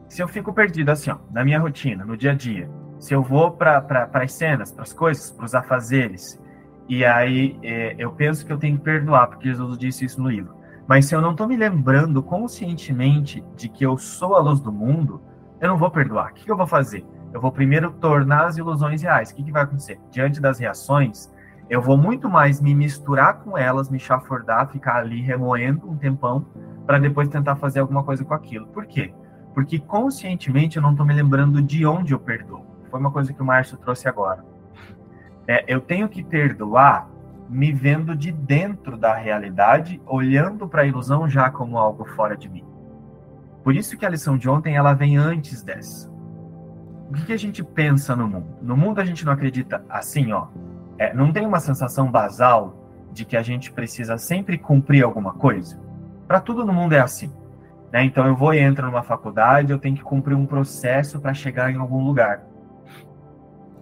se 0.08 0.22
eu 0.22 0.28
fico 0.28 0.52
perdido 0.52 0.90
assim, 0.90 1.10
ó, 1.10 1.18
na 1.30 1.44
minha 1.44 1.60
rotina, 1.60 2.04
no 2.04 2.16
dia 2.16 2.32
a 2.32 2.34
dia, 2.34 2.70
se 2.98 3.14
eu 3.14 3.22
vou 3.22 3.52
para 3.52 3.80
pra, 3.80 4.08
as 4.14 4.32
cenas, 4.32 4.72
para 4.72 4.82
as 4.82 4.92
coisas, 4.92 5.30
para 5.30 5.44
os 5.44 5.54
afazeres, 5.54 6.40
e 6.88 7.04
aí 7.04 7.58
é, 7.62 7.94
eu 7.98 8.10
penso 8.12 8.44
que 8.44 8.52
eu 8.52 8.58
tenho 8.58 8.78
que 8.78 8.84
perdoar, 8.84 9.26
porque 9.28 9.48
Jesus 9.48 9.78
disse 9.78 10.04
isso 10.06 10.20
no 10.20 10.30
livro. 10.30 10.57
Mas 10.88 11.04
se 11.04 11.14
eu 11.14 11.20
não 11.20 11.32
estou 11.32 11.46
me 11.46 11.54
lembrando 11.54 12.22
conscientemente 12.22 13.44
de 13.54 13.68
que 13.68 13.84
eu 13.84 13.98
sou 13.98 14.34
a 14.34 14.40
luz 14.40 14.58
do 14.58 14.72
mundo, 14.72 15.20
eu 15.60 15.68
não 15.68 15.76
vou 15.76 15.90
perdoar. 15.90 16.30
O 16.30 16.34
que, 16.34 16.50
eu 16.50 16.56
vou 16.56 16.66
fazer? 16.66 17.04
Eu 17.30 17.42
vou 17.42 17.52
primeiro 17.52 17.92
tornar 17.92 18.46
as 18.46 18.56
ilusões 18.56 19.02
reais. 19.02 19.30
O 19.30 19.34
que, 19.34 19.44
que 19.44 19.52
vai 19.52 19.64
acontecer? 19.64 20.00
Diante 20.10 20.40
das 20.40 20.58
reações, 20.58 21.30
eu 21.68 21.82
vou 21.82 21.98
muito 21.98 22.30
mais 22.30 22.58
me 22.58 22.74
misturar 22.74 23.40
com 23.40 23.58
elas, 23.58 23.90
me 23.90 23.98
chafurdar, 23.98 24.70
ficar 24.70 24.96
ali 24.96 25.20
remoendo 25.20 25.90
um 25.90 25.94
tempão, 25.94 26.46
para 26.86 26.98
depois 26.98 27.28
tentar 27.28 27.56
fazer 27.56 27.80
alguma 27.80 28.02
coisa 28.02 28.24
com 28.24 28.32
aquilo. 28.32 28.66
Por 28.68 28.86
quê? 28.86 29.12
Porque 29.52 29.78
conscientemente 29.78 30.78
eu 30.78 30.82
não 30.82 30.92
estou 30.92 31.04
me 31.04 31.12
lembrando 31.12 31.60
de 31.60 31.84
onde 31.84 32.14
eu 32.14 32.18
perdoo. 32.18 32.64
Foi 32.90 32.98
uma 32.98 33.10
coisa 33.10 33.30
que 33.34 33.42
o 33.42 33.44
Márcio 33.44 33.76
trouxe 33.76 34.08
agora. 34.08 34.42
É, 35.46 35.64
eu 35.68 35.82
tenho 35.82 36.08
que 36.08 36.24
perdoar 36.24 37.07
me 37.48 37.72
vendo 37.72 38.14
de 38.14 38.30
dentro 38.30 38.96
da 38.96 39.14
realidade, 39.14 40.00
olhando 40.06 40.68
para 40.68 40.82
a 40.82 40.86
ilusão 40.86 41.28
já 41.28 41.50
como 41.50 41.78
algo 41.78 42.04
fora 42.04 42.36
de 42.36 42.48
mim. 42.48 42.64
Por 43.64 43.74
isso 43.74 43.96
que 43.96 44.06
a 44.06 44.08
lição 44.08 44.36
de 44.36 44.48
ontem 44.48 44.76
ela 44.76 44.92
vem 44.92 45.16
antes 45.16 45.62
dessa. 45.62 46.10
O 47.08 47.12
que, 47.12 47.26
que 47.26 47.32
a 47.32 47.38
gente 47.38 47.64
pensa 47.64 48.14
no 48.14 48.28
mundo? 48.28 48.46
No 48.60 48.76
mundo 48.76 49.00
a 49.00 49.04
gente 49.04 49.24
não 49.24 49.32
acredita 49.32 49.82
assim, 49.88 50.32
ó. 50.32 50.48
É, 50.98 51.14
não 51.14 51.32
tem 51.32 51.46
uma 51.46 51.60
sensação 51.60 52.10
basal 52.10 53.08
de 53.12 53.24
que 53.24 53.36
a 53.36 53.42
gente 53.42 53.72
precisa 53.72 54.18
sempre 54.18 54.58
cumprir 54.58 55.04
alguma 55.04 55.32
coisa. 55.32 55.80
Para 56.26 56.40
tudo 56.40 56.64
no 56.64 56.72
mundo 56.72 56.92
é 56.92 57.00
assim. 57.00 57.32
Né? 57.92 58.04
Então 58.04 58.26
eu 58.26 58.36
vou 58.36 58.52
e 58.52 58.58
entro 58.58 58.86
numa 58.86 59.02
faculdade, 59.02 59.72
eu 59.72 59.78
tenho 59.78 59.96
que 59.96 60.02
cumprir 60.02 60.34
um 60.34 60.44
processo 60.44 61.20
para 61.20 61.32
chegar 61.32 61.70
em 61.70 61.76
algum 61.76 62.04
lugar. 62.04 62.44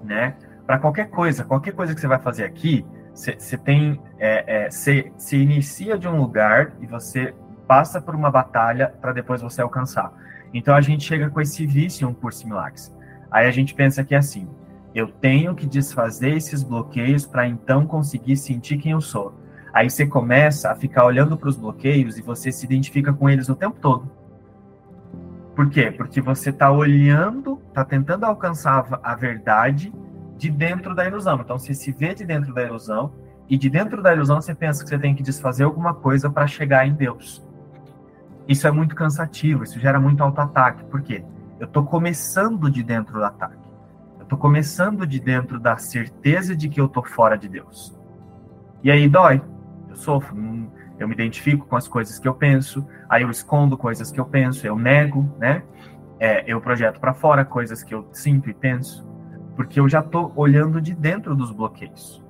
Né? 0.04 0.36
Para 0.64 0.78
qualquer 0.78 1.10
coisa, 1.10 1.44
qualquer 1.44 1.72
coisa 1.72 1.94
que 1.94 2.00
você 2.00 2.06
vai 2.06 2.18
fazer 2.18 2.44
aqui, 2.44 2.84
você 3.16 3.56
tem, 3.56 3.98
é, 4.18 4.66
é, 4.66 4.70
se 4.70 5.36
inicia 5.36 5.98
de 5.98 6.06
um 6.06 6.20
lugar 6.20 6.74
e 6.80 6.86
você 6.86 7.34
passa 7.66 8.00
por 8.00 8.14
uma 8.14 8.30
batalha 8.30 8.92
para 9.00 9.12
depois 9.12 9.40
você 9.40 9.62
alcançar. 9.62 10.12
Então 10.52 10.74
a 10.74 10.82
gente 10.82 11.04
chega 11.04 11.30
com 11.30 11.40
esse 11.40 11.66
vício 11.66 12.12
curso 12.14 12.46
milagres. 12.46 12.94
Aí 13.30 13.46
a 13.46 13.50
gente 13.50 13.74
pensa 13.74 14.04
que 14.04 14.14
é 14.14 14.18
assim: 14.18 14.46
eu 14.94 15.08
tenho 15.08 15.54
que 15.54 15.66
desfazer 15.66 16.36
esses 16.36 16.62
bloqueios 16.62 17.26
para 17.26 17.48
então 17.48 17.86
conseguir 17.86 18.36
sentir 18.36 18.76
quem 18.76 18.92
eu 18.92 19.00
sou. 19.00 19.34
Aí 19.72 19.88
você 19.88 20.06
começa 20.06 20.70
a 20.70 20.74
ficar 20.74 21.04
olhando 21.04 21.36
para 21.36 21.48
os 21.48 21.56
bloqueios 21.56 22.18
e 22.18 22.22
você 22.22 22.52
se 22.52 22.64
identifica 22.66 23.12
com 23.12 23.28
eles 23.28 23.48
o 23.48 23.56
tempo 23.56 23.78
todo. 23.80 24.10
Por 25.54 25.70
quê? 25.70 25.90
Porque 25.90 26.20
você 26.20 26.50
está 26.50 26.70
olhando, 26.70 27.60
está 27.68 27.82
tentando 27.82 28.24
alcançar 28.24 29.00
a 29.02 29.14
verdade 29.14 29.92
de 30.36 30.50
dentro 30.50 30.94
da 30.94 31.06
ilusão. 31.06 31.40
Então 31.40 31.58
você 31.58 31.74
se 31.74 31.90
vê 31.92 32.14
de 32.14 32.24
dentro 32.24 32.52
da 32.52 32.62
ilusão 32.62 33.12
e 33.48 33.56
de 33.56 33.70
dentro 33.70 34.02
da 34.02 34.12
ilusão 34.12 34.40
você 34.40 34.54
pensa 34.54 34.82
que 34.82 34.88
você 34.88 34.98
tem 34.98 35.14
que 35.14 35.22
desfazer 35.22 35.64
alguma 35.64 35.94
coisa 35.94 36.28
para 36.30 36.46
chegar 36.46 36.86
em 36.86 36.94
Deus. 36.94 37.44
Isso 38.46 38.66
é 38.66 38.70
muito 38.70 38.94
cansativo, 38.94 39.64
isso 39.64 39.80
gera 39.80 39.98
muito 39.98 40.22
auto-ataque. 40.22 40.84
Por 40.84 41.02
quê? 41.02 41.24
Eu 41.58 41.66
estou 41.66 41.84
começando 41.84 42.70
de 42.70 42.82
dentro 42.82 43.14
do 43.14 43.24
ataque. 43.24 43.66
Eu 44.18 44.22
estou 44.22 44.38
começando 44.38 45.06
de 45.06 45.18
dentro 45.18 45.58
da 45.58 45.76
certeza 45.76 46.54
de 46.54 46.68
que 46.68 46.80
eu 46.80 46.86
estou 46.86 47.04
fora 47.04 47.36
de 47.36 47.48
Deus. 47.48 47.98
E 48.82 48.90
aí 48.90 49.08
dói. 49.08 49.42
Eu 49.88 49.96
sofro. 49.96 50.36
Hum, 50.36 50.68
eu 50.98 51.08
me 51.08 51.14
identifico 51.14 51.66
com 51.66 51.76
as 51.76 51.88
coisas 51.88 52.18
que 52.18 52.28
eu 52.28 52.34
penso. 52.34 52.86
Aí 53.08 53.22
eu 53.22 53.30
escondo 53.30 53.76
coisas 53.76 54.12
que 54.12 54.20
eu 54.20 54.26
penso. 54.26 54.66
Eu 54.66 54.76
nego, 54.76 55.28
né? 55.38 55.62
É, 56.18 56.44
eu 56.46 56.60
projeto 56.60 57.00
para 57.00 57.14
fora 57.14 57.44
coisas 57.44 57.82
que 57.82 57.94
eu 57.94 58.08
sinto 58.12 58.48
e 58.48 58.54
penso 58.54 59.05
porque 59.56 59.80
eu 59.80 59.88
já 59.88 60.00
estou 60.00 60.32
olhando 60.36 60.80
de 60.80 60.94
dentro 60.94 61.34
dos 61.34 61.50
bloqueios. 61.50 62.22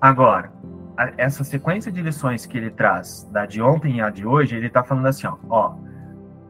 Agora, 0.00 0.52
a, 0.96 1.12
essa 1.16 1.44
sequência 1.44 1.90
de 1.90 2.02
lições 2.02 2.44
que 2.44 2.58
ele 2.58 2.70
traz, 2.70 3.24
da 3.32 3.46
de 3.46 3.62
ontem 3.62 3.96
e 3.96 4.00
a 4.00 4.10
de 4.10 4.26
hoje, 4.26 4.56
ele 4.56 4.66
está 4.66 4.82
falando 4.82 5.06
assim, 5.06 5.26
ó, 5.26 5.36
ó, 5.48 5.74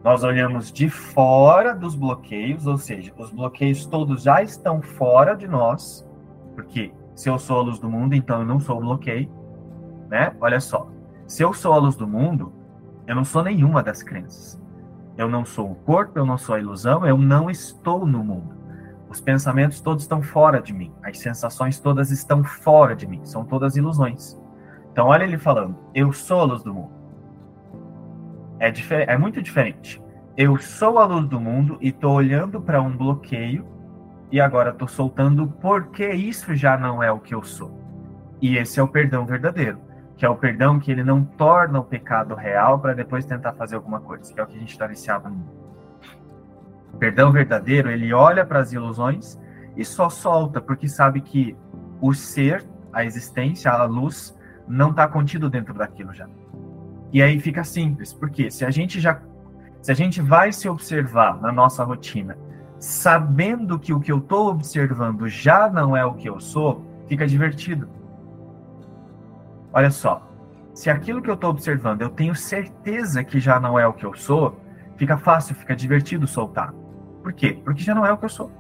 nós 0.02 0.23
olhamos 0.25 0.73
de 0.73 0.88
fora 0.88 1.75
dos 1.75 1.94
bloqueios, 1.94 2.66
ou 2.66 2.78
seja, 2.78 3.12
os 3.18 3.30
bloqueios 3.30 3.87
todos 3.87 4.23
já 4.23 4.42
estão 4.42 4.80
fora 4.80 5.35
de 5.35 5.46
nós, 5.46 6.08
porque 6.54 6.92
se 7.14 7.28
eu 7.28 7.38
sou 7.38 7.58
a 7.58 7.62
luz 7.62 7.78
do 7.78 7.90
mundo, 7.90 8.14
então 8.14 8.40
eu 8.40 8.46
não 8.46 8.58
sou 8.58 8.80
bloqueio, 8.80 9.30
né? 10.08 10.35
Olha 10.40 10.61
só, 10.61 10.88
se 11.26 11.42
eu 11.42 11.52
sou 11.52 11.73
a 11.73 11.78
luz 11.78 11.96
do 11.96 12.06
mundo, 12.06 12.52
eu 13.06 13.14
não 13.14 13.25
sou 13.25 13.42
nenhuma 13.42 13.82
das 13.82 14.02
crenças. 14.02 14.61
Eu 15.16 15.28
não 15.28 15.44
sou 15.44 15.70
o 15.70 15.75
corpo, 15.75 16.18
eu 16.18 16.26
não 16.26 16.37
sou 16.37 16.54
a 16.54 16.61
ilusão, 16.61 17.06
eu 17.06 17.16
não 17.16 17.50
estou 17.50 18.06
no 18.06 18.23
mundo. 18.23 18.55
Os 19.16 19.20
pensamentos 19.23 19.80
todos 19.80 20.02
estão 20.02 20.20
fora 20.20 20.61
de 20.61 20.75
mim. 20.75 20.92
As 21.02 21.18
sensações 21.18 21.80
todas 21.80 22.11
estão 22.11 22.44
fora 22.44 22.94
de 22.94 23.06
mim. 23.06 23.25
São 23.25 23.46
todas 23.46 23.75
ilusões. 23.75 24.38
Então, 24.92 25.06
olha 25.06 25.25
ele 25.25 25.38
falando: 25.38 25.75
Eu 25.94 26.12
sou 26.12 26.40
a 26.40 26.44
luz 26.44 26.62
do 26.62 26.75
mundo. 26.75 26.92
É, 28.61 28.70
é 29.14 29.16
muito 29.16 29.40
diferente. 29.40 30.02
Eu 30.37 30.58
sou 30.58 30.99
a 30.99 31.06
luz 31.06 31.26
do 31.28 31.40
mundo 31.40 31.78
e 31.80 31.88
estou 31.88 32.12
olhando 32.12 32.61
para 32.61 32.82
um 32.82 32.94
bloqueio 32.94 33.66
e 34.30 34.38
agora 34.38 34.68
estou 34.68 34.87
soltando 34.87 35.49
porque 35.62 36.06
isso 36.11 36.54
já 36.54 36.76
não 36.76 37.02
é 37.02 37.11
o 37.11 37.18
que 37.18 37.35
eu 37.35 37.42
sou. 37.42 37.80
E 38.42 38.58
esse 38.58 38.78
é 38.78 38.82
o 38.82 38.88
perdão 38.88 39.25
verdadeiro, 39.25 39.78
que 40.14 40.26
é 40.26 40.28
o 40.28 40.37
perdão 40.37 40.78
que 40.78 40.92
ele 40.92 41.02
não 41.02 41.25
torna 41.25 41.80
o 41.80 41.85
pecado 41.85 42.35
real 42.35 42.78
para 42.78 42.92
depois 42.92 43.25
tentar 43.25 43.54
fazer 43.54 43.76
alguma 43.76 43.99
coisa, 43.99 44.30
que 44.30 44.38
é 44.38 44.42
o 44.42 44.46
que 44.46 44.56
a 44.56 44.61
gente 44.61 44.73
está 44.73 44.87
viciado 44.87 45.26
no 45.26 45.37
mundo 45.37 45.55
perdão 46.97 47.33
verdadeiro, 47.33 47.91
ele 47.91 48.12
olha 48.12 48.45
para 48.45 48.61
as 48.61 48.73
ilusões 48.73 49.38
e 49.76 49.85
só 49.85 50.09
solta, 50.09 50.61
porque 50.61 50.88
sabe 50.88 51.21
que 51.21 51.57
o 52.00 52.12
ser, 52.15 52.65
a 52.93 53.05
existência, 53.05 53.71
a 53.71 53.85
luz, 53.85 54.37
não 54.67 54.91
está 54.91 55.07
contido 55.07 55.49
dentro 55.49 55.75
daquilo 55.75 56.12
já. 56.12 56.26
E 57.12 57.23
aí 57.23 57.38
fica 57.38 57.62
simples, 57.62 58.12
porque 58.12 58.50
se 58.50 58.65
a 58.65 58.71
gente 58.71 59.00
já 59.00 59.21
se 59.87 59.93
a 59.93 59.95
gente 59.95 60.21
vai 60.21 60.53
se 60.53 60.69
observar 60.69 61.41
na 61.41 61.53
nossa 61.53 61.85
rotina, 61.85 62.37
sabendo 62.76 63.79
que 63.79 63.93
o 63.93 64.00
que 64.00 64.11
eu 64.11 64.19
estou 64.19 64.49
observando 64.49 65.29
já 65.29 65.71
não 65.71 65.97
é 65.97 66.05
o 66.05 66.15
que 66.15 66.29
eu 66.29 66.41
sou, 66.41 66.85
fica 67.07 67.25
divertido. 67.25 67.88
Olha 69.73 69.93
só, 69.93 70.29
se 70.75 70.91
aquilo 70.91 71.23
que 71.23 71.31
eu 71.31 71.35
estou 71.35 71.50
observando 71.50 72.03
eu 72.03 72.11
tenho 72.11 72.35
certeza 72.35 73.23
que 73.23 73.38
já 73.38 73.61
não 73.61 73.79
é 73.79 73.87
o 73.87 73.93
que 73.93 74.05
eu 74.05 74.12
sou, 74.15 74.61
fica 74.97 75.17
fácil, 75.17 75.55
fica 75.55 75.76
divertido 75.76 76.26
soltar. 76.26 76.75
Por 77.26 77.33
quê? 77.33 77.59
Porque 77.64 77.83
já 77.83 77.92
não 77.92 78.06
é 78.06 78.12
o 78.12 78.16
que 78.16 78.25
eu 78.25 78.28
sou. 78.28 78.52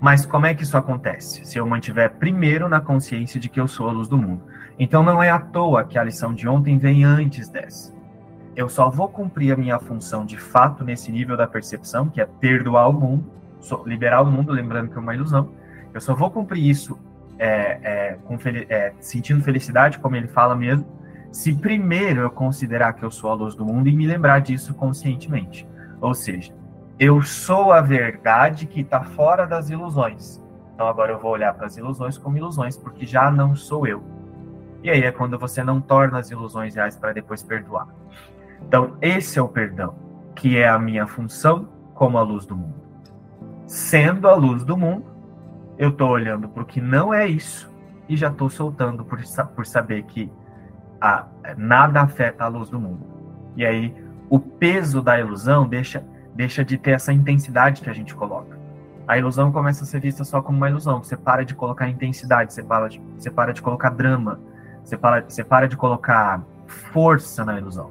Mas 0.00 0.24
como 0.24 0.46
é 0.46 0.54
que 0.54 0.62
isso 0.62 0.76
acontece? 0.76 1.44
Se 1.44 1.58
eu 1.58 1.66
mantiver 1.66 2.14
primeiro 2.20 2.68
na 2.68 2.80
consciência 2.80 3.40
de 3.40 3.48
que 3.48 3.58
eu 3.58 3.66
sou 3.66 3.88
a 3.88 3.92
luz 3.92 4.06
do 4.06 4.16
mundo. 4.16 4.44
Então 4.78 5.02
não 5.02 5.20
é 5.20 5.28
à 5.28 5.40
toa 5.40 5.82
que 5.82 5.98
a 5.98 6.04
lição 6.04 6.32
de 6.32 6.46
ontem 6.46 6.78
vem 6.78 7.02
antes 7.02 7.48
dessa. 7.48 7.92
Eu 8.54 8.68
só 8.68 8.88
vou 8.90 9.08
cumprir 9.08 9.52
a 9.52 9.56
minha 9.56 9.76
função 9.80 10.24
de 10.24 10.38
fato 10.38 10.84
nesse 10.84 11.10
nível 11.10 11.36
da 11.36 11.48
percepção, 11.48 12.08
que 12.08 12.20
é 12.20 12.26
perdoar 12.26 12.88
o 12.88 12.92
mundo, 12.92 13.28
liberar 13.84 14.22
o 14.22 14.30
mundo, 14.30 14.52
lembrando 14.52 14.88
que 14.88 14.96
é 14.96 15.00
uma 15.00 15.16
ilusão. 15.16 15.48
Eu 15.92 16.00
só 16.00 16.14
vou 16.14 16.30
cumprir 16.30 16.64
isso 16.64 16.96
é, 17.40 17.80
é, 17.82 18.18
com, 18.24 18.38
é, 18.68 18.92
sentindo 19.00 19.42
felicidade, 19.42 19.98
como 19.98 20.14
ele 20.14 20.28
fala 20.28 20.54
mesmo, 20.54 20.86
se 21.32 21.52
primeiro 21.56 22.20
eu 22.20 22.30
considerar 22.30 22.92
que 22.92 23.02
eu 23.02 23.10
sou 23.10 23.32
a 23.32 23.34
luz 23.34 23.56
do 23.56 23.66
mundo 23.66 23.88
e 23.88 23.96
me 23.96 24.06
lembrar 24.06 24.38
disso 24.38 24.72
conscientemente. 24.74 25.66
Ou 26.00 26.14
seja, 26.14 26.52
eu 26.98 27.22
sou 27.22 27.72
a 27.72 27.80
verdade 27.80 28.66
que 28.66 28.80
está 28.80 29.02
fora 29.02 29.46
das 29.46 29.68
ilusões. 29.68 30.42
Então 30.74 30.86
agora 30.86 31.12
eu 31.12 31.18
vou 31.18 31.32
olhar 31.32 31.52
para 31.54 31.66
as 31.66 31.76
ilusões 31.76 32.18
como 32.18 32.36
ilusões, 32.36 32.76
porque 32.76 33.06
já 33.06 33.30
não 33.30 33.54
sou 33.56 33.86
eu. 33.86 34.02
E 34.82 34.90
aí 34.90 35.02
é 35.02 35.10
quando 35.10 35.38
você 35.38 35.64
não 35.64 35.80
torna 35.80 36.18
as 36.18 36.30
ilusões 36.30 36.74
reais 36.74 36.96
para 36.96 37.12
depois 37.12 37.42
perdoar. 37.42 37.88
Então 38.62 38.96
esse 39.00 39.38
é 39.38 39.42
o 39.42 39.48
perdão, 39.48 39.94
que 40.34 40.58
é 40.58 40.68
a 40.68 40.78
minha 40.78 41.06
função 41.06 41.68
como 41.94 42.18
a 42.18 42.22
luz 42.22 42.46
do 42.46 42.56
mundo. 42.56 42.74
Sendo 43.66 44.28
a 44.28 44.34
luz 44.34 44.64
do 44.64 44.76
mundo, 44.76 45.06
eu 45.78 45.88
estou 45.88 46.10
olhando 46.10 46.48
para 46.48 46.62
o 46.62 46.66
que 46.66 46.80
não 46.80 47.12
é 47.12 47.26
isso 47.26 47.72
e 48.08 48.16
já 48.16 48.28
estou 48.28 48.50
soltando 48.50 49.04
por, 49.04 49.20
por 49.54 49.66
saber 49.66 50.02
que 50.04 50.30
a, 51.00 51.26
nada 51.56 52.02
afeta 52.02 52.44
a 52.44 52.48
luz 52.48 52.70
do 52.70 52.78
mundo. 52.78 53.06
E 53.56 53.64
aí 53.64 53.94
o 54.28 54.38
peso 54.38 55.02
da 55.02 55.18
ilusão 55.18 55.66
deixa 55.66 56.04
deixa 56.34 56.64
de 56.64 56.76
ter 56.76 56.92
essa 56.92 57.12
intensidade 57.12 57.80
que 57.80 57.88
a 57.88 57.92
gente 57.92 58.14
coloca. 58.14 58.58
A 59.06 59.16
ilusão 59.16 59.52
começa 59.52 59.84
a 59.84 59.86
ser 59.86 60.00
vista 60.00 60.24
só 60.24 60.42
como 60.42 60.56
uma 60.56 60.68
ilusão. 60.68 61.02
Você 61.02 61.16
para 61.16 61.44
de 61.44 61.54
colocar 61.54 61.88
intensidade, 61.88 62.52
você 62.52 62.62
para 62.62 62.88
de, 62.88 63.00
você 63.16 63.30
para 63.30 63.52
de 63.52 63.62
colocar 63.62 63.90
drama, 63.90 64.40
você 64.82 64.96
para, 64.96 65.22
você 65.22 65.44
para 65.44 65.68
de 65.68 65.76
colocar 65.76 66.42
força 66.66 67.44
na 67.44 67.58
ilusão. 67.58 67.90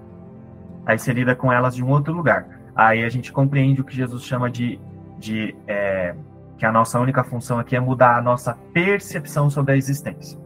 Aí 0.86 0.98
você 0.98 1.14
lida 1.14 1.36
com 1.36 1.52
elas 1.52 1.76
de 1.76 1.84
um 1.84 1.90
outro 1.90 2.14
lugar. 2.14 2.46
Aí 2.76 3.04
a 3.04 3.10
gente 3.10 3.32
compreende 3.32 3.80
o 3.80 3.84
que 3.84 3.96
Jesus 3.96 4.24
chama 4.24 4.50
de, 4.50 4.80
de 5.20 5.56
é, 5.68 6.16
que 6.58 6.66
a 6.66 6.72
nossa 6.72 7.00
única 7.00 7.24
função 7.24 7.60
aqui 7.60 7.76
é 7.76 7.80
mudar 7.80 8.18
a 8.18 8.22
nossa 8.22 8.58
percepção 8.74 9.50
sobre 9.50 9.74
a 9.74 9.78
existência. 9.78 10.40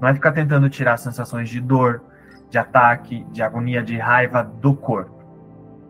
Não 0.00 0.08
é 0.08 0.14
ficar 0.14 0.32
tentando 0.32 0.70
tirar 0.70 0.96
sensações 0.96 1.50
de 1.50 1.60
dor, 1.60 2.02
de 2.48 2.56
ataque, 2.56 3.24
de 3.30 3.42
agonia, 3.42 3.82
de 3.82 3.98
raiva 3.98 4.42
do 4.42 4.74
corpo 4.74 5.17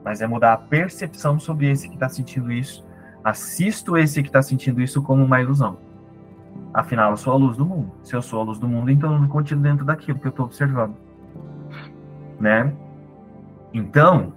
mas 0.09 0.23
é 0.23 0.27
mudar 0.27 0.55
a 0.55 0.57
percepção 0.57 1.39
sobre 1.39 1.71
esse 1.71 1.87
que 1.87 1.93
está 1.93 2.09
sentindo 2.09 2.51
isso. 2.51 2.83
Assisto 3.23 3.95
esse 3.99 4.23
que 4.23 4.31
está 4.31 4.41
sentindo 4.41 4.81
isso 4.81 5.03
como 5.03 5.23
uma 5.23 5.39
ilusão. 5.39 5.77
Afinal, 6.73 7.11
eu 7.11 7.17
sou 7.19 7.35
a 7.35 7.37
luz 7.37 7.59
do 7.59 7.67
mundo. 7.67 7.93
Se 8.03 8.17
eu 8.17 8.23
sou 8.23 8.41
a 8.41 8.43
luz 8.43 8.59
do 8.59 8.67
mundo, 8.67 8.91
então 8.91 9.13
eu 9.13 9.19
não 9.19 9.29
continuo 9.29 9.63
dentro 9.63 9.85
daquilo 9.85 10.19
que 10.19 10.27
eu 10.27 10.31
estou 10.31 10.47
observando. 10.47 10.97
Né? 12.41 12.73
Então, 13.75 14.33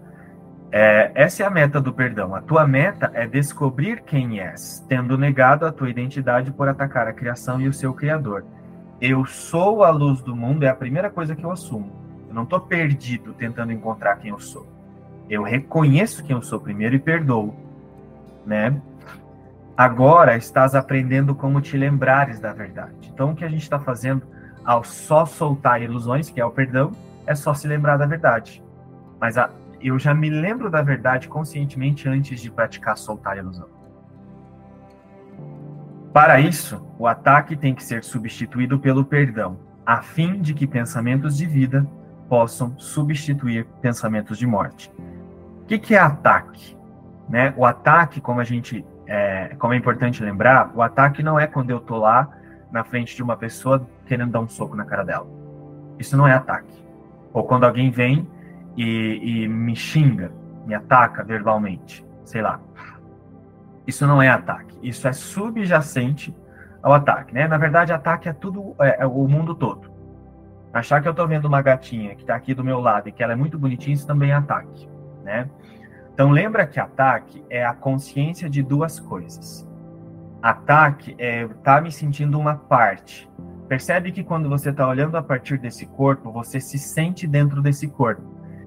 é, 0.74 1.13
essa 1.16 1.44
é 1.44 1.46
a 1.46 1.50
meta 1.50 1.80
do 1.80 1.94
perdão. 1.94 2.36
A 2.36 2.42
tua 2.42 2.68
meta 2.68 3.10
é 3.13 3.25
descobrir 3.25 4.01
quem 4.01 4.42
és, 4.42 4.86
tendo 4.90 5.18
negado 5.18 5.66
a 5.66 5.72
tua 5.72 5.90
identidade 5.90 6.51
por 6.51 6.68
atacar 6.68 7.08
a 7.08 7.13
criação 7.13 7.62
e 7.62 7.70
o 7.70 7.74
seu 7.74 7.94
Criador. 7.94 8.44
Eu 9.00 9.25
sou 9.25 9.86
a 9.86 9.90
luz 9.90 10.22
do 10.22 10.36
mundo 10.36 10.63
é 10.63 10.68
a 10.68 10.75
primeira 10.75 11.10
coisa 11.10 11.34
que 11.34 11.46
eu 11.46 11.51
assumo. 11.51 11.94
Eu 12.28 12.36
não 12.36 12.44
estou 12.44 12.60
perdido 12.60 13.32
tentando 13.32 13.72
encontrar 13.72 14.18
quem 14.18 14.32
eu 14.32 14.40
sou. 14.42 14.81
Eu 15.32 15.44
reconheço 15.44 16.26
quem 16.26 16.36
eu 16.36 16.42
sou 16.42 16.60
primeiro 16.60 16.94
e 16.94 17.00
perdoo, 17.00 17.56
né? 18.46 18.82
Agora 19.78 20.36
estás 20.36 20.76
aprendendo 20.76 21.34
como 21.34 21.62
te 21.62 21.78
lembrares 21.78 22.38
da 22.38 22.52
verdade. 22.52 23.10
Então, 23.14 23.32
o 23.32 23.36
que 23.36 23.46
a 23.46 23.48
gente 23.48 23.62
está 23.62 23.80
fazendo 23.80 24.24
ao 24.66 24.84
só 24.84 25.26
soltar 25.26 25.82
ilusões, 25.82 26.30
que 26.30 26.42
é 26.42 26.46
o 26.46 26.52
perdão, 26.52 26.92
é 27.26 27.34
só 27.34 27.54
se 27.54 27.66
lembrar 27.66 27.96
da 27.96 28.06
verdade. 28.06 28.62
Mas 29.22 29.38
a, 29.38 29.50
eu 29.80 29.98
já 29.98 30.14
me 30.14 30.30
lembro 30.30 30.70
da 30.70 30.82
verdade 30.82 31.30
conscientemente 31.30 32.10
antes 32.10 32.42
de 32.42 32.52
praticar 32.52 32.98
soltar 32.98 33.38
ilusão. 33.38 33.70
Para 36.12 36.42
isso, 36.42 36.86
o 37.00 37.08
ataque 37.08 37.56
tem 37.56 37.74
que 37.74 37.86
ser 37.86 38.04
substituído 38.04 38.78
pelo 38.78 39.06
perdão, 39.06 39.58
a 39.86 40.02
fim 40.02 40.42
de 40.42 40.54
que 40.54 40.68
pensamentos 40.68 41.38
de 41.38 41.46
vida 41.46 41.88
possam 42.28 42.78
substituir 42.78 43.66
pensamentos 43.82 44.38
de 44.38 44.46
morte. 44.46 44.92
Que, 45.72 45.80
que 45.80 45.96
é 45.96 46.00
ataque? 46.00 46.78
Né? 47.30 47.54
O 47.56 47.66
ataque, 47.66 48.20
como 48.20 48.42
a 48.42 48.44
gente, 48.44 48.86
é, 49.08 49.56
como 49.58 49.74
é 49.74 49.78
importante 49.78 50.22
lembrar, 50.22 50.70
o 50.75 50.82
ataque 50.82 51.24
não 51.24 51.40
é 51.40 51.48
quando 51.48 51.70
eu 51.70 51.80
tô 51.80 51.98
lá 51.98 52.30
na 52.70 52.84
frente 52.84 53.16
de 53.16 53.24
uma 53.24 53.38
pessoa 53.38 53.88
querendo 54.06 54.32
dar 54.32 54.42
um 54.42 54.50
soco 54.50 54.75
na 54.75 54.84
cara 54.84 55.06
dela. 55.06 55.25
Isso 55.98 56.18
não 56.18 56.28
é 56.28 56.34
ataque. 56.34 56.86
Ou 57.32 57.46
quando 57.46 57.63
alguém 57.63 57.90
vem 57.90 58.28
e, 58.75 59.44
e 59.46 59.48
me 59.48 59.74
xinga, 59.74 60.34
me 60.66 60.75
ataca 60.75 61.24
verbalmente, 61.24 62.06
sei 62.25 62.42
lá. 62.42 62.60
Isso 63.88 64.06
não 64.06 64.22
é 64.22 64.28
ataque, 64.28 64.78
isso 64.84 65.08
é 65.08 65.13
subjacente 65.13 66.36
ao 66.84 66.92
ataque, 66.92 67.34
né? 67.34 67.48
Na 67.48 67.58
verdade, 67.58 67.94
ataque 67.94 68.28
é 68.28 68.34
tudo, 68.34 68.75
é, 68.82 69.04
é 69.04 69.08
o 69.08 69.25
mundo 69.25 69.56
todo. 69.56 69.90
Achar 70.74 71.01
que 71.01 71.08
eu 71.08 71.13
tô 71.13 71.25
vendo 71.25 71.46
uma 71.46 71.62
gatinha 71.62 72.13
que 72.13 72.25
tá 72.25 72.36
aqui 72.36 72.54
do 72.54 72.62
meu 72.62 72.82
lado 72.82 73.08
e 73.08 73.12
que 73.13 73.24
ela 73.24 73.32
é 73.32 73.38
muito 73.38 73.58
bonitinha, 73.58 73.94
isso 73.94 74.06
também 74.06 74.32
é 74.32 74.34
ataque, 74.34 74.91
né? 75.24 75.50
Então 76.13 76.30
lembra 76.30 76.68
que 76.68 76.80
ataque 76.80 77.44
é 77.50 77.66
a 77.66 77.74
consciência 77.74 78.50
de 78.50 78.62
duas 78.62 79.00
coisas. 79.00 79.68
Ataque 80.42 81.16
é 81.18 81.48
tá 81.63 81.80
me 81.80 81.92
sentindo 81.92 82.40
uma 82.40 82.56
parte. 82.56 83.30
Percebe 83.68 84.12
que 84.12 84.24
quando 84.24 84.50
você 84.50 84.70
está 84.70 84.88
olhando 84.88 85.16
a 85.16 85.24
partir 85.24 85.58
desse 85.58 85.86
corpo, 85.86 86.32
você 86.32 86.60
se 86.60 86.78
sente 86.78 87.25
dentro 87.25 87.62
desse 87.62 87.88
corpo. 87.88 88.24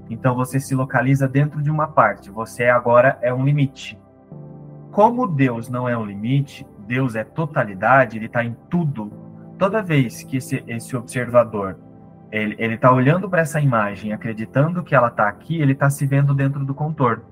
Então 0.09 0.35
você 0.35 0.59
se 0.59 0.75
localiza 0.75 1.29
dentro 1.29 1.63
de 1.63 1.71
uma 1.71 1.89
parte. 1.89 2.31
Você 2.31 2.69
agora 2.69 3.19
é 3.21 3.33
um 3.33 3.45
limite. 3.45 3.99
Como 4.91 5.27
Deus 5.27 5.69
não 5.69 5.89
é 5.89 5.97
um 5.97 6.05
limite, 6.05 6.67
Deus 6.87 7.17
é 7.17 7.25
totalidade, 7.25 8.17
ele 8.17 8.27
está 8.27 8.45
em 8.45 8.57
tudo. 8.71 9.13
Toda 9.59 9.83
vez 9.83 10.23
que 10.23 10.37
esse, 10.37 10.63
esse 10.67 10.97
observador 10.97 11.79
ele 12.37 12.75
está 12.75 12.91
olhando 12.93 13.31
para 13.31 13.43
essa 13.43 13.61
imagem, 13.61 14.13
acreditando 14.13 14.83
que 14.83 14.95
ela 14.95 15.07
está 15.07 15.29
aqui, 15.29 15.61
ele 15.61 15.73
está 15.73 15.89
se 15.89 16.05
vendo 16.05 16.35
dentro 16.35 16.65
do 16.65 16.75
contorno. 16.75 17.23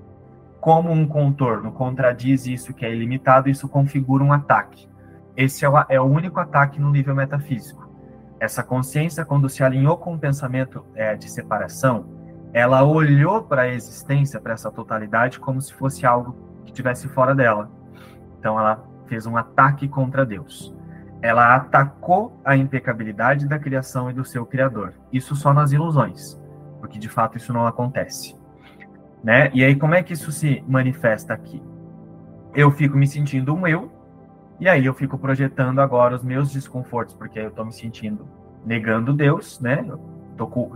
Como 0.61 0.91
um 0.91 1.05
contorno 1.05 1.73
contradiz 1.73 2.47
isso 2.47 2.73
que 2.73 2.85
é 2.85 2.95
ilimitado, 2.95 3.49
isso 3.49 3.67
configura 3.67 4.23
um 4.23 4.31
ataque. 4.31 4.87
Esse 5.35 5.65
é 5.65 5.69
o, 5.69 5.73
é 5.89 5.99
o 5.99 6.05
único 6.05 6.39
ataque 6.39 6.79
no 6.79 6.89
nível 6.89 7.13
metafísico. 7.13 7.89
Essa 8.39 8.63
consciência, 8.63 9.25
quando 9.25 9.49
se 9.49 9.61
alinhou 9.61 9.97
com 9.97 10.13
o 10.13 10.19
pensamento 10.19 10.85
é, 10.95 11.17
de 11.17 11.29
separação, 11.29 12.05
ela 12.53 12.83
olhou 12.83 13.43
para 13.43 13.63
a 13.63 13.67
existência, 13.67 14.39
para 14.39 14.53
essa 14.53 14.71
totalidade, 14.71 15.37
como 15.37 15.59
se 15.59 15.73
fosse 15.73 16.05
algo 16.05 16.33
que 16.63 16.71
estivesse 16.71 17.09
fora 17.09 17.35
dela. 17.35 17.69
Então 18.39 18.57
ela 18.57 18.81
fez 19.07 19.25
um 19.25 19.35
ataque 19.35 19.87
contra 19.89 20.25
Deus. 20.25 20.73
Ela 21.23 21.55
atacou 21.55 22.37
a 22.43 22.53
impecabilidade 22.57 23.47
da 23.47 23.57
criação 23.57 24.11
e 24.11 24.13
do 24.13 24.25
seu 24.25 24.45
criador. 24.45 24.93
Isso 25.11 25.37
só 25.37 25.53
nas 25.53 25.71
ilusões, 25.71 26.37
porque 26.81 26.99
de 26.99 27.07
fato 27.07 27.37
isso 27.37 27.53
não 27.53 27.65
acontece. 27.65 28.35
Né? 29.23 29.49
E 29.53 29.63
aí 29.63 29.73
como 29.73 29.95
é 29.95 30.03
que 30.03 30.11
isso 30.11 30.33
se 30.33 30.61
manifesta 30.67 31.33
aqui? 31.33 31.63
Eu 32.53 32.69
fico 32.71 32.97
me 32.97 33.07
sentindo 33.07 33.55
um 33.55 33.65
eu, 33.65 33.89
e 34.59 34.67
aí 34.67 34.85
eu 34.85 34.93
fico 34.93 35.17
projetando 35.17 35.79
agora 35.79 36.13
os 36.13 36.23
meus 36.23 36.51
desconfortos, 36.51 37.15
porque 37.15 37.39
eu 37.39 37.47
estou 37.47 37.65
me 37.65 37.71
sentindo 37.71 38.27
negando 38.65 39.13
Deus, 39.13 39.61
né? 39.61 39.83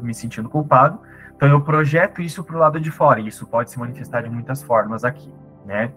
Me 0.02 0.14
sentindo 0.14 0.48
culpado, 0.48 0.98
então 1.36 1.50
eu 1.50 1.60
projeto 1.60 2.22
isso 2.22 2.42
para 2.42 2.56
o 2.56 2.60
lado 2.60 2.80
de 2.80 2.90
fora, 2.90 3.20
e 3.20 3.28
isso 3.28 3.46
pode 3.46 3.70
se 3.70 3.78
manifestar 3.78 4.22
de 4.22 4.30
muitas 4.30 4.64
formas 4.64 5.04
aqui, 5.04 5.30
né? 5.66 5.92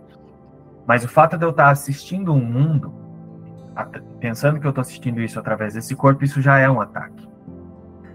Mas 0.86 1.04
o 1.04 1.08
fato 1.08 1.38
de 1.38 1.44
eu 1.44 1.50
estar 1.50 1.70
assistindo 1.70 2.32
um 2.32 2.44
mundo, 2.44 2.92
pensando 4.20 4.60
que 4.60 4.66
eu 4.66 4.70
estou 4.70 4.82
assistindo 4.82 5.20
isso 5.20 5.38
através 5.38 5.74
desse 5.74 5.94
corpo, 5.94 6.24
isso 6.24 6.40
já 6.40 6.58
é 6.58 6.68
um 6.68 6.80
ataque. 6.80 7.28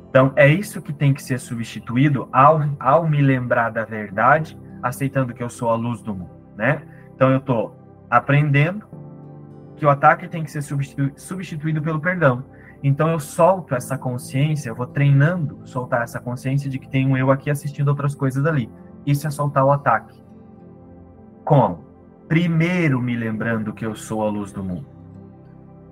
Então 0.10 0.32
é 0.36 0.48
isso 0.48 0.82
que 0.82 0.94
tem 0.94 1.14
que 1.14 1.22
ser 1.22 1.40
substituído 1.40 2.30
ao, 2.32 2.62
ao 2.80 3.08
me 3.08 3.22
lembrar 3.22 3.70
da 3.70 3.84
verdade, 3.84 4.58
aceitando 4.82 5.34
que 5.34 5.44
eu 5.44 5.50
sou 5.50 5.70
a 5.70 5.76
luz 5.76 6.02
do 6.02 6.16
mundo, 6.16 6.32
né? 6.56 6.84
Então 7.14 7.30
eu 7.32 7.40
estou 7.40 7.76
aprendendo 8.10 8.86
que 9.76 9.86
o 9.86 9.90
ataque 9.90 10.28
tem 10.28 10.44
que 10.44 10.52
ser 10.52 10.62
substituído 11.16 11.82
pelo 11.82 12.00
perdão. 12.00 12.46
Então 12.82 13.10
eu 13.10 13.20
solto 13.20 13.76
essa 13.76 13.98
consciência, 13.98 14.70
eu 14.70 14.76
vou 14.76 14.88
treinando 14.88 15.60
soltar 15.66 16.04
essa 16.04 16.20
consciência 16.20 16.70
de 16.70 16.80
que 16.80 16.88
tem 16.88 17.06
um 17.06 17.18
eu 17.18 17.30
aqui 17.32 17.50
assistindo 17.50 17.90
outras 17.90 18.16
coisas 18.16 18.46
ali. 18.46 18.72
Isso 19.06 19.28
é 19.28 19.30
soltar 19.30 19.66
o 19.66 19.72
ataque. 19.72 20.24
Como? 21.44 21.84
Primeiro 22.28 23.02
me 23.02 23.16
lembrando 23.16 23.74
que 23.74 23.86
eu 23.86 23.96
sou 23.96 24.26
a 24.26 24.30
luz 24.30 24.52
do 24.52 24.64
mundo. 24.64 24.95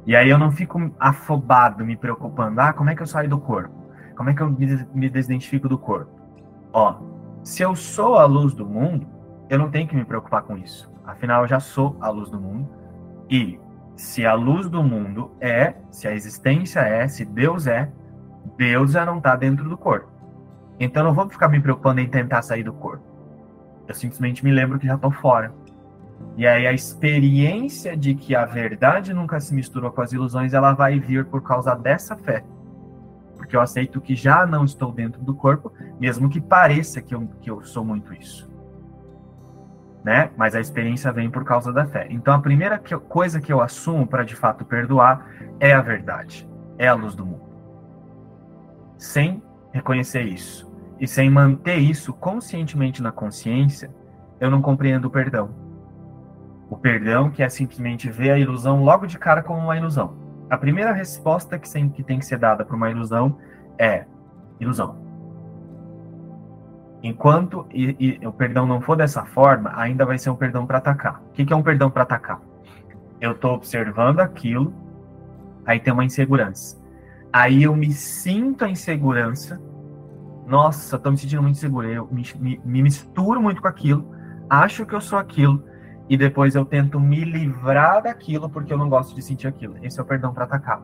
E 0.05 0.15
aí 0.15 0.29
eu 0.29 0.37
não 0.37 0.51
fico 0.51 0.91
afobado, 0.99 1.85
me 1.85 1.95
preocupando. 1.95 2.59
Ah, 2.59 2.73
como 2.73 2.89
é 2.89 2.95
que 2.95 3.01
eu 3.01 3.07
saio 3.07 3.29
do 3.29 3.37
corpo? 3.37 3.73
Como 4.15 4.29
é 4.29 4.33
que 4.33 4.41
eu 4.41 4.49
me 4.93 5.09
desidentifico 5.09 5.69
do 5.69 5.77
corpo? 5.77 6.11
Ó, 6.71 6.99
se 7.43 7.63
eu 7.63 7.75
sou 7.75 8.17
a 8.17 8.25
luz 8.25 8.53
do 8.53 8.65
mundo, 8.65 9.07
eu 9.49 9.57
não 9.57 9.69
tenho 9.69 9.87
que 9.87 9.95
me 9.95 10.05
preocupar 10.05 10.43
com 10.43 10.57
isso. 10.57 10.91
Afinal, 11.05 11.43
eu 11.43 11.47
já 11.47 11.59
sou 11.59 11.97
a 12.01 12.09
luz 12.09 12.29
do 12.29 12.39
mundo. 12.39 12.69
E 13.29 13.59
se 13.95 14.25
a 14.25 14.33
luz 14.33 14.69
do 14.69 14.83
mundo 14.83 15.31
é, 15.39 15.75
se 15.91 16.07
a 16.07 16.13
existência 16.13 16.79
é, 16.79 17.07
se 17.07 17.23
Deus 17.23 17.67
é, 17.67 17.91
Deus 18.57 18.91
já 18.91 19.05
não 19.05 19.17
está 19.17 19.35
dentro 19.35 19.69
do 19.69 19.77
corpo. 19.77 20.11
Então 20.79 21.03
eu 21.03 21.07
não 21.07 21.13
vou 21.13 21.29
ficar 21.29 21.47
me 21.47 21.59
preocupando 21.59 22.01
em 22.01 22.09
tentar 22.09 22.41
sair 22.41 22.63
do 22.63 22.73
corpo. 22.73 23.03
Eu 23.87 23.93
simplesmente 23.93 24.43
me 24.43 24.51
lembro 24.51 24.79
que 24.79 24.87
já 24.87 24.95
estou 24.95 25.11
fora. 25.11 25.53
E 26.35 26.47
aí 26.47 26.65
a 26.65 26.73
experiência 26.73 27.95
de 27.95 28.15
que 28.15 28.35
a 28.35 28.45
verdade 28.45 29.13
nunca 29.13 29.39
se 29.39 29.53
misturou 29.53 29.91
com 29.91 30.01
as 30.01 30.11
ilusões, 30.11 30.53
ela 30.53 30.73
vai 30.73 30.99
vir 30.99 31.25
por 31.25 31.41
causa 31.43 31.75
dessa 31.75 32.15
fé. 32.15 32.43
Porque 33.37 33.55
eu 33.55 33.61
aceito 33.61 34.01
que 34.01 34.15
já 34.15 34.45
não 34.45 34.65
estou 34.65 34.91
dentro 34.91 35.21
do 35.21 35.35
corpo, 35.35 35.71
mesmo 35.99 36.29
que 36.29 36.41
pareça 36.41 37.01
que 37.01 37.13
eu, 37.13 37.27
que 37.41 37.49
eu 37.49 37.61
sou 37.63 37.85
muito 37.85 38.13
isso 38.13 38.51
né? 40.03 40.31
Mas 40.35 40.53
a 40.53 40.59
experiência 40.59 41.11
vem 41.11 41.29
por 41.29 41.45
causa 41.45 41.71
da 41.71 41.85
fé. 41.85 42.07
Então 42.09 42.33
a 42.33 42.39
primeira 42.39 42.77
que, 42.77 42.95
coisa 42.97 43.39
que 43.39 43.51
eu 43.51 43.61
assumo 43.61 44.05
para 44.05 44.23
de 44.23 44.35
fato 44.35 44.65
perdoar 44.65 45.25
é 45.59 45.71
a 45.73 45.81
verdade, 45.81 46.47
é 46.77 46.87
a 46.87 46.93
luz 46.93 47.15
do 47.15 47.25
mundo. 47.25 47.53
Sem 48.97 49.41
reconhecer 49.71 50.23
isso 50.23 50.71
e 50.99 51.07
sem 51.07 51.29
manter 51.29 51.77
isso 51.77 52.13
conscientemente 52.13 53.01
na 53.01 53.11
consciência, 53.11 53.93
eu 54.39 54.51
não 54.51 54.61
compreendo 54.61 55.07
o 55.07 55.11
perdão. 55.11 55.62
O 56.73 56.75
perdão 56.75 57.29
que 57.29 57.43
é 57.43 57.49
simplesmente 57.49 58.09
ver 58.09 58.31
a 58.31 58.39
ilusão 58.39 58.83
logo 58.83 59.05
de 59.05 59.19
cara 59.19 59.43
como 59.43 59.59
uma 59.59 59.77
ilusão. 59.77 60.17
A 60.49 60.57
primeira 60.57 60.91
resposta 60.91 61.59
que, 61.59 61.69
tem 62.03 62.17
que 62.17 62.25
ser 62.25 62.39
dada 62.39 62.65
para 62.65 62.75
uma 62.75 62.89
ilusão 62.89 63.37
é 63.77 64.05
ilusão. 64.59 64.97
Enquanto 67.03 67.67
e, 67.71 68.17
e, 68.19 68.25
o 68.27 68.33
perdão 68.33 68.65
não 68.65 68.81
for 68.81 68.97
dessa 68.97 69.23
forma, 69.23 69.71
ainda 69.75 70.03
vai 70.03 70.17
ser 70.17 70.31
um 70.31 70.35
perdão 70.35 70.65
para 70.65 70.79
atacar. 70.79 71.21
O 71.27 71.33
que, 71.33 71.45
que 71.45 71.53
é 71.53 71.55
um 71.55 71.61
perdão 71.61 71.91
para 71.91 72.01
atacar? 72.01 72.41
Eu 73.21 73.33
estou 73.33 73.53
observando 73.53 74.19
aquilo, 74.19 74.73
aí 75.67 75.79
tem 75.79 75.93
uma 75.93 76.03
insegurança. 76.03 76.81
Aí 77.31 77.61
eu 77.61 77.75
me 77.75 77.91
sinto 77.91 78.65
a 78.65 78.69
insegurança. 78.69 79.61
Nossa, 80.47 80.95
estou 80.95 81.11
me 81.11 81.19
sentindo 81.19 81.43
muito 81.43 81.55
inseguro. 81.55 81.87
Eu 81.87 82.09
me, 82.11 82.23
me, 82.39 82.59
me 82.65 82.81
misturo 82.81 83.39
muito 83.39 83.61
com 83.61 83.67
aquilo, 83.67 84.09
acho 84.49 84.87
que 84.87 84.95
eu 84.95 85.01
sou 85.01 85.19
aquilo, 85.19 85.63
e 86.09 86.17
depois 86.17 86.55
eu 86.55 86.65
tento 86.65 86.99
me 86.99 87.23
livrar 87.23 88.03
daquilo 88.03 88.49
porque 88.49 88.73
eu 88.73 88.77
não 88.77 88.89
gosto 88.89 89.15
de 89.15 89.21
sentir 89.21 89.47
aquilo. 89.47 89.75
Esse 89.81 89.99
é 89.99 90.03
o 90.03 90.05
perdão 90.05 90.33
para 90.33 90.43
atacar. 90.43 90.81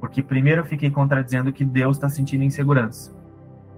Porque 0.00 0.22
primeiro 0.22 0.62
eu 0.62 0.64
fiquei 0.64 0.90
contradizendo 0.90 1.52
que 1.52 1.64
Deus 1.64 1.96
está 1.96 2.08
sentindo 2.08 2.42
insegurança, 2.42 3.14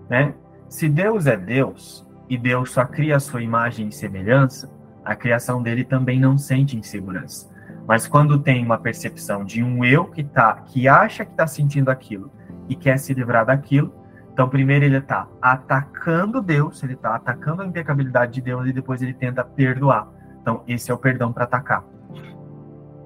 né? 0.08 0.34
Se 0.68 0.88
Deus 0.88 1.26
é 1.26 1.36
Deus 1.36 2.06
e 2.28 2.38
Deus 2.38 2.70
só 2.70 2.84
cria 2.84 3.16
a 3.16 3.20
sua 3.20 3.42
imagem 3.42 3.88
e 3.88 3.92
semelhança, 3.92 4.72
a 5.04 5.14
criação 5.14 5.62
dele 5.62 5.84
também 5.84 6.18
não 6.18 6.38
sente 6.38 6.76
insegurança. 6.76 7.50
Mas 7.86 8.06
quando 8.06 8.38
tem 8.38 8.64
uma 8.64 8.78
percepção 8.78 9.44
de 9.44 9.62
um 9.62 9.84
eu 9.84 10.04
que 10.06 10.22
tá, 10.22 10.54
que 10.66 10.86
acha 10.86 11.24
que 11.24 11.32
está 11.32 11.46
sentindo 11.46 11.90
aquilo 11.90 12.30
e 12.68 12.76
quer 12.76 12.98
se 12.98 13.12
livrar 13.12 13.44
daquilo, 13.44 13.92
então 14.32 14.48
primeiro 14.48 14.84
ele 14.84 14.96
está 14.96 15.28
atacando 15.40 16.40
Deus, 16.40 16.82
ele 16.82 16.94
está 16.94 17.16
atacando 17.16 17.62
a 17.62 17.66
impecabilidade 17.66 18.32
de 18.32 18.40
Deus 18.40 18.66
e 18.66 18.72
depois 18.72 19.02
ele 19.02 19.12
tenta 19.12 19.44
perdoar. 19.44 20.08
Então 20.42 20.62
esse 20.68 20.90
é 20.90 20.94
o 20.94 20.98
perdão 20.98 21.32
para 21.32 21.44
atacar. 21.44 21.84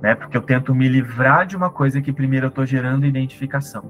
Né? 0.02 0.14
Porque 0.14 0.36
eu 0.36 0.42
tento 0.42 0.74
me 0.74 0.88
livrar 0.88 1.46
de 1.46 1.56
uma 1.56 1.70
coisa 1.70 2.00
que 2.00 2.12
primeiro 2.12 2.46
eu 2.46 2.48
estou 2.48 2.66
gerando 2.66 3.06
identificação. 3.06 3.84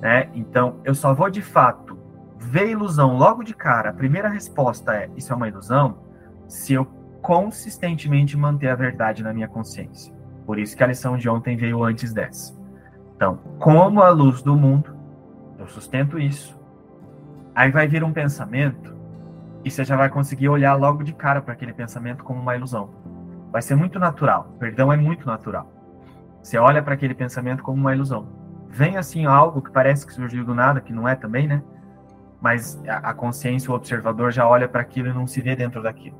Né? 0.00 0.28
Então 0.34 0.80
eu 0.84 0.94
só 0.94 1.14
vou 1.14 1.30
de 1.30 1.40
fato 1.40 1.96
ver 2.36 2.68
ilusão 2.68 3.16
logo 3.16 3.42
de 3.42 3.54
cara. 3.54 3.90
A 3.90 3.94
primeira 3.94 4.28
resposta 4.28 4.94
é 4.94 5.08
isso 5.16 5.32
é 5.32 5.36
uma 5.36 5.48
ilusão 5.48 5.98
se 6.46 6.74
eu 6.74 6.84
consistentemente 7.22 8.36
manter 8.36 8.68
a 8.68 8.74
verdade 8.74 9.22
na 9.22 9.32
minha 9.32 9.48
consciência. 9.48 10.14
Por 10.46 10.58
isso 10.58 10.76
que 10.76 10.82
a 10.82 10.86
lição 10.86 11.16
de 11.16 11.28
ontem 11.28 11.56
veio 11.56 11.82
antes 11.84 12.12
dessa. 12.12 12.56
Então, 13.14 13.38
como 13.58 14.00
a 14.00 14.08
luz 14.10 14.40
do 14.42 14.56
mundo, 14.56 14.96
eu 15.58 15.66
sustento 15.68 16.18
isso. 16.18 16.58
Aí 17.54 17.70
vai 17.70 17.88
vir 17.88 18.04
um 18.04 18.12
pensamento 18.12 18.96
e 19.64 19.70
você 19.70 19.84
já 19.84 19.96
vai 19.96 20.08
conseguir 20.08 20.48
olhar 20.48 20.74
logo 20.74 21.02
de 21.02 21.12
cara 21.12 21.42
para 21.42 21.52
aquele 21.52 21.72
pensamento 21.72 22.24
como 22.24 22.40
uma 22.40 22.56
ilusão. 22.56 22.90
Vai 23.50 23.62
ser 23.62 23.74
muito 23.74 23.98
natural. 23.98 24.54
Perdão 24.58 24.92
é 24.92 24.96
muito 24.96 25.26
natural. 25.26 25.72
Você 26.42 26.58
olha 26.58 26.82
para 26.82 26.94
aquele 26.94 27.14
pensamento 27.14 27.62
como 27.62 27.80
uma 27.80 27.94
ilusão. 27.94 28.26
Vem 28.68 28.96
assim 28.96 29.24
algo 29.24 29.62
que 29.62 29.70
parece 29.70 30.06
que 30.06 30.12
surgiu 30.12 30.44
do 30.44 30.54
nada, 30.54 30.80
que 30.80 30.92
não 30.92 31.08
é 31.08 31.14
também, 31.14 31.46
né? 31.46 31.62
Mas 32.40 32.80
a 32.86 33.12
consciência, 33.12 33.70
o 33.70 33.74
observador 33.74 34.30
já 34.30 34.46
olha 34.46 34.68
para 34.68 34.80
aquilo 34.80 35.08
e 35.08 35.12
não 35.12 35.26
se 35.26 35.40
vê 35.40 35.56
dentro 35.56 35.82
daquilo. 35.82 36.16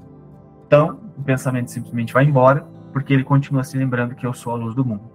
Então, 0.66 1.00
o 1.16 1.22
pensamento 1.22 1.70
simplesmente 1.70 2.12
vai 2.12 2.24
embora, 2.24 2.66
porque 2.92 3.12
ele 3.12 3.24
continua 3.24 3.62
se 3.62 3.78
lembrando 3.78 4.14
que 4.14 4.26
eu 4.26 4.32
sou 4.32 4.52
a 4.52 4.56
luz 4.56 4.74
do 4.74 4.84
mundo. 4.84 5.10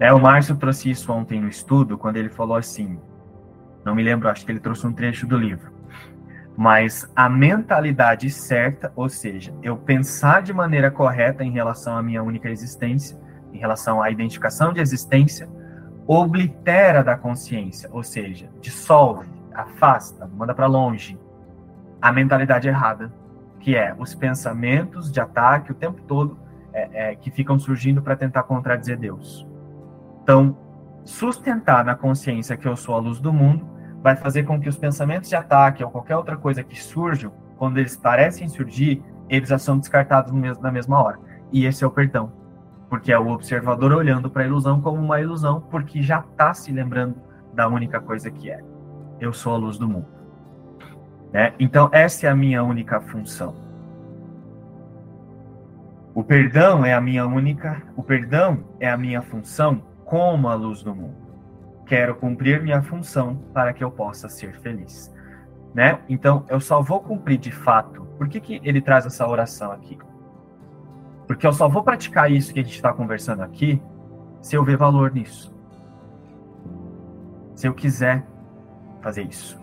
É, 0.00 0.12
o 0.12 0.20
Márcio 0.20 0.56
trouxe 0.56 0.90
isso 0.90 1.12
ontem 1.12 1.40
no 1.40 1.48
estudo, 1.48 1.98
quando 1.98 2.16
ele 2.16 2.28
falou 2.28 2.56
assim, 2.56 2.98
não 3.84 3.94
me 3.94 4.02
lembro, 4.02 4.28
acho 4.28 4.44
que 4.44 4.52
ele 4.52 4.60
trouxe 4.60 4.86
um 4.86 4.92
trecho 4.92 5.26
do 5.26 5.36
livro, 5.36 5.72
mas 6.58 7.08
a 7.14 7.28
mentalidade 7.28 8.28
certa, 8.30 8.92
ou 8.96 9.08
seja, 9.08 9.54
eu 9.62 9.76
pensar 9.76 10.42
de 10.42 10.52
maneira 10.52 10.90
correta 10.90 11.44
em 11.44 11.52
relação 11.52 11.96
à 11.96 12.02
minha 12.02 12.20
única 12.20 12.50
existência, 12.50 13.16
em 13.52 13.58
relação 13.58 14.02
à 14.02 14.10
identificação 14.10 14.72
de 14.72 14.80
existência, 14.80 15.48
oblitera 16.04 17.04
da 17.04 17.16
consciência, 17.16 17.88
ou 17.92 18.02
seja, 18.02 18.50
dissolve, 18.60 19.28
afasta, 19.54 20.26
manda 20.26 20.52
para 20.52 20.66
longe 20.66 21.16
a 22.02 22.10
mentalidade 22.10 22.66
errada 22.66 23.12
que 23.60 23.76
é 23.76 23.94
os 23.96 24.12
pensamentos 24.16 25.12
de 25.12 25.20
ataque 25.20 25.70
o 25.70 25.76
tempo 25.76 26.02
todo 26.08 26.40
é, 26.72 27.10
é, 27.10 27.14
que 27.14 27.30
ficam 27.30 27.56
surgindo 27.56 28.02
para 28.02 28.16
tentar 28.16 28.42
contradizer 28.42 28.98
Deus. 28.98 29.46
Então, 30.24 30.58
sustentar 31.04 31.84
na 31.84 31.94
consciência 31.94 32.56
que 32.56 32.66
eu 32.66 32.74
sou 32.74 32.96
a 32.96 32.98
luz 32.98 33.20
do 33.20 33.32
mundo 33.32 33.77
vai 34.02 34.16
fazer 34.16 34.44
com 34.44 34.60
que 34.60 34.68
os 34.68 34.76
pensamentos 34.76 35.28
de 35.28 35.36
ataque 35.36 35.82
ou 35.82 35.90
qualquer 35.90 36.16
outra 36.16 36.36
coisa 36.36 36.62
que 36.62 36.80
surjam, 36.80 37.32
quando 37.56 37.78
eles 37.78 37.96
parecem 37.96 38.48
surgir, 38.48 39.02
eles 39.28 39.48
já 39.48 39.58
são 39.58 39.78
descartados 39.78 40.32
na 40.60 40.70
mesma 40.70 41.02
hora. 41.02 41.18
E 41.52 41.66
esse 41.66 41.82
é 41.82 41.86
o 41.86 41.90
perdão, 41.90 42.32
porque 42.88 43.12
é 43.12 43.18
o 43.18 43.28
observador 43.28 43.92
olhando 43.92 44.30
para 44.30 44.42
a 44.42 44.46
ilusão 44.46 44.80
como 44.80 45.00
uma 45.00 45.20
ilusão, 45.20 45.60
porque 45.70 46.02
já 46.02 46.20
está 46.20 46.54
se 46.54 46.72
lembrando 46.72 47.16
da 47.52 47.68
única 47.68 48.00
coisa 48.00 48.30
que 48.30 48.50
é: 48.50 48.62
eu 49.20 49.32
sou 49.32 49.54
a 49.54 49.58
luz 49.58 49.78
do 49.78 49.88
mundo. 49.88 50.06
Né? 51.32 51.52
Então, 51.58 51.90
essa 51.92 52.26
é 52.26 52.30
a 52.30 52.36
minha 52.36 52.62
única 52.62 53.00
função. 53.00 53.54
O 56.14 56.24
perdão 56.24 56.84
é 56.84 56.94
a 56.94 57.00
minha 57.00 57.26
única, 57.26 57.82
o 57.96 58.02
perdão 58.02 58.64
é 58.80 58.90
a 58.90 58.96
minha 58.96 59.22
função 59.22 59.82
como 60.04 60.48
a 60.48 60.54
luz 60.54 60.82
do 60.82 60.94
mundo. 60.94 61.27
Quero 61.88 62.14
cumprir 62.16 62.62
minha 62.62 62.82
função 62.82 63.36
para 63.52 63.72
que 63.72 63.82
eu 63.82 63.90
possa 63.90 64.28
ser 64.28 64.60
feliz. 64.60 65.12
Né? 65.74 65.98
Então, 66.08 66.44
eu 66.48 66.60
só 66.60 66.82
vou 66.82 67.00
cumprir 67.00 67.38
de 67.38 67.50
fato. 67.50 68.06
Por 68.18 68.28
que, 68.28 68.40
que 68.40 68.60
ele 68.62 68.80
traz 68.80 69.06
essa 69.06 69.26
oração 69.26 69.72
aqui? 69.72 69.98
Porque 71.26 71.46
eu 71.46 71.52
só 71.52 71.66
vou 71.66 71.82
praticar 71.82 72.30
isso 72.30 72.52
que 72.52 72.60
a 72.60 72.62
gente 72.62 72.74
está 72.74 72.92
conversando 72.92 73.42
aqui 73.42 73.82
se 74.40 74.54
eu 74.54 74.62
ver 74.62 74.76
valor 74.76 75.12
nisso. 75.12 75.54
Se 77.54 77.66
eu 77.66 77.74
quiser 77.74 78.22
fazer 79.00 79.22
isso. 79.22 79.58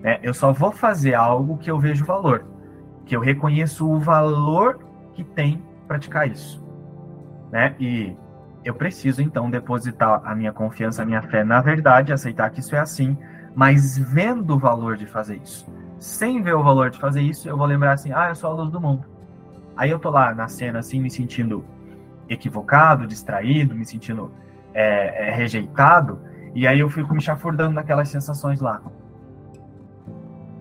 Né? 0.00 0.18
Eu 0.22 0.34
só 0.34 0.52
vou 0.52 0.72
fazer 0.72 1.14
algo 1.14 1.58
que 1.58 1.70
eu 1.70 1.78
vejo 1.78 2.04
valor, 2.04 2.44
que 3.06 3.14
eu 3.14 3.20
reconheço 3.20 3.88
o 3.88 3.98
valor 3.98 4.80
que 5.14 5.22
tem 5.22 5.62
praticar 5.86 6.28
isso. 6.28 6.64
Né? 7.50 7.76
E 7.78 8.16
eu 8.64 8.74
preciso, 8.74 9.22
então, 9.22 9.50
depositar 9.50 10.20
a 10.24 10.34
minha 10.34 10.52
confiança, 10.52 11.02
a 11.02 11.06
minha 11.06 11.22
fé 11.22 11.42
na 11.44 11.60
verdade, 11.60 12.12
aceitar 12.12 12.50
que 12.50 12.60
isso 12.60 12.76
é 12.76 12.78
assim, 12.78 13.16
mas 13.54 13.96
vendo 13.96 14.54
o 14.54 14.58
valor 14.58 14.96
de 14.96 15.06
fazer 15.06 15.36
isso. 15.36 15.72
Sem 15.98 16.42
ver 16.42 16.54
o 16.54 16.62
valor 16.62 16.90
de 16.90 16.98
fazer 16.98 17.22
isso, 17.22 17.48
eu 17.48 17.56
vou 17.56 17.66
lembrar 17.66 17.92
assim, 17.92 18.12
ah, 18.12 18.28
eu 18.28 18.34
sou 18.34 18.50
a 18.50 18.54
luz 18.54 18.70
do 18.70 18.80
mundo. 18.80 19.04
Aí 19.76 19.90
eu 19.90 19.98
tô 19.98 20.10
lá 20.10 20.34
na 20.34 20.48
cena, 20.48 20.78
assim, 20.78 21.00
me 21.00 21.10
sentindo 21.10 21.64
equivocado, 22.28 23.06
distraído, 23.06 23.74
me 23.74 23.84
sentindo 23.84 24.30
é, 24.72 25.28
é, 25.28 25.34
rejeitado, 25.34 26.20
e 26.54 26.66
aí 26.66 26.80
eu 26.80 26.88
fico 26.90 27.14
me 27.14 27.20
chafurdando 27.20 27.74
naquelas 27.74 28.08
sensações 28.08 28.60
lá. 28.60 28.80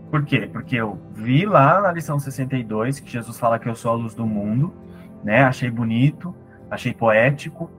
Por 0.09 0.25
quê? 0.25 0.49
Porque 0.51 0.75
eu 0.75 0.99
vi 1.13 1.45
lá 1.45 1.81
na 1.81 1.91
lição 1.91 2.17
62 2.17 2.99
que 2.99 3.11
Jesus 3.11 3.37
fala 3.37 3.59
que 3.59 3.69
eu 3.69 3.75
sou 3.75 3.91
a 3.91 3.95
luz 3.95 4.15
do 4.15 4.25
mundo, 4.25 4.73
né? 5.23 5.43
Achei 5.43 5.69
bonito, 5.69 6.35
achei 6.71 6.93
poético, 6.93 7.69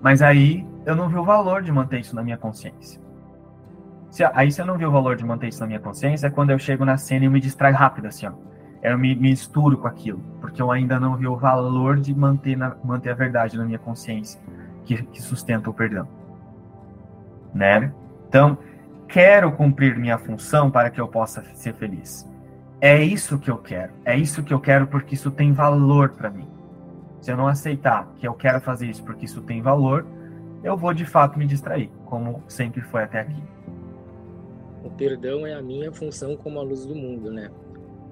mas 0.00 0.22
aí 0.22 0.66
eu 0.86 0.96
não 0.96 1.08
vi 1.08 1.16
o 1.16 1.24
valor 1.24 1.62
de 1.62 1.70
manter 1.70 2.00
isso 2.00 2.14
na 2.14 2.22
minha 2.22 2.36
consciência. 2.36 3.00
Se, 4.10 4.24
aí 4.24 4.50
se 4.50 4.60
eu 4.60 4.66
não 4.66 4.76
vi 4.76 4.84
o 4.84 4.90
valor 4.90 5.16
de 5.16 5.24
manter 5.24 5.48
isso 5.48 5.60
na 5.60 5.66
minha 5.66 5.80
consciência, 5.80 6.26
é 6.26 6.30
quando 6.30 6.50
eu 6.50 6.58
chego 6.58 6.84
na 6.84 6.96
cena 6.96 7.24
e 7.24 7.26
eu 7.26 7.30
me 7.30 7.40
distraio 7.40 7.76
rápido, 7.76 8.06
assim, 8.06 8.26
ó. 8.26 8.32
Eu 8.82 8.98
me, 8.98 9.14
misturo 9.14 9.76
com 9.76 9.86
aquilo, 9.86 10.20
porque 10.40 10.60
eu 10.60 10.70
ainda 10.70 10.98
não 10.98 11.14
vi 11.14 11.26
o 11.26 11.36
valor 11.36 12.00
de 12.00 12.14
manter, 12.14 12.56
na, 12.56 12.74
manter 12.82 13.10
a 13.10 13.14
verdade 13.14 13.58
na 13.58 13.64
minha 13.64 13.78
consciência, 13.78 14.40
que, 14.84 15.02
que 15.02 15.20
sustenta 15.20 15.68
o 15.68 15.74
perdão. 15.74 16.08
Né? 17.54 17.92
Então, 18.26 18.56
quero 19.06 19.52
cumprir 19.52 19.98
minha 19.98 20.16
função 20.16 20.70
para 20.70 20.88
que 20.88 21.00
eu 21.00 21.06
possa 21.06 21.44
ser 21.54 21.74
feliz. 21.74 22.26
É 22.80 23.02
isso 23.02 23.38
que 23.38 23.50
eu 23.50 23.58
quero. 23.58 23.92
É 24.04 24.16
isso 24.16 24.42
que 24.42 24.54
eu 24.54 24.58
quero 24.58 24.86
porque 24.86 25.14
isso 25.14 25.30
tem 25.30 25.52
valor 25.52 26.10
para 26.10 26.30
mim. 26.30 26.48
Se 27.20 27.30
eu 27.30 27.36
não 27.36 27.46
aceitar 27.46 28.10
que 28.18 28.26
eu 28.26 28.34
quero 28.34 28.60
fazer 28.60 28.86
isso 28.86 29.02
porque 29.04 29.26
isso 29.26 29.42
tem 29.42 29.60
valor, 29.60 30.06
eu 30.62 30.76
vou 30.76 30.92
de 30.92 31.04
fato 31.04 31.38
me 31.38 31.46
distrair, 31.46 31.90
como 32.06 32.42
sempre 32.48 32.80
foi 32.80 33.02
até 33.02 33.20
aqui. 33.20 33.42
O 34.84 34.90
perdão 34.90 35.46
é 35.46 35.54
a 35.54 35.62
minha 35.62 35.92
função 35.92 36.36
como 36.36 36.58
a 36.58 36.62
luz 36.62 36.86
do 36.86 36.94
mundo, 36.94 37.30
né? 37.30 37.50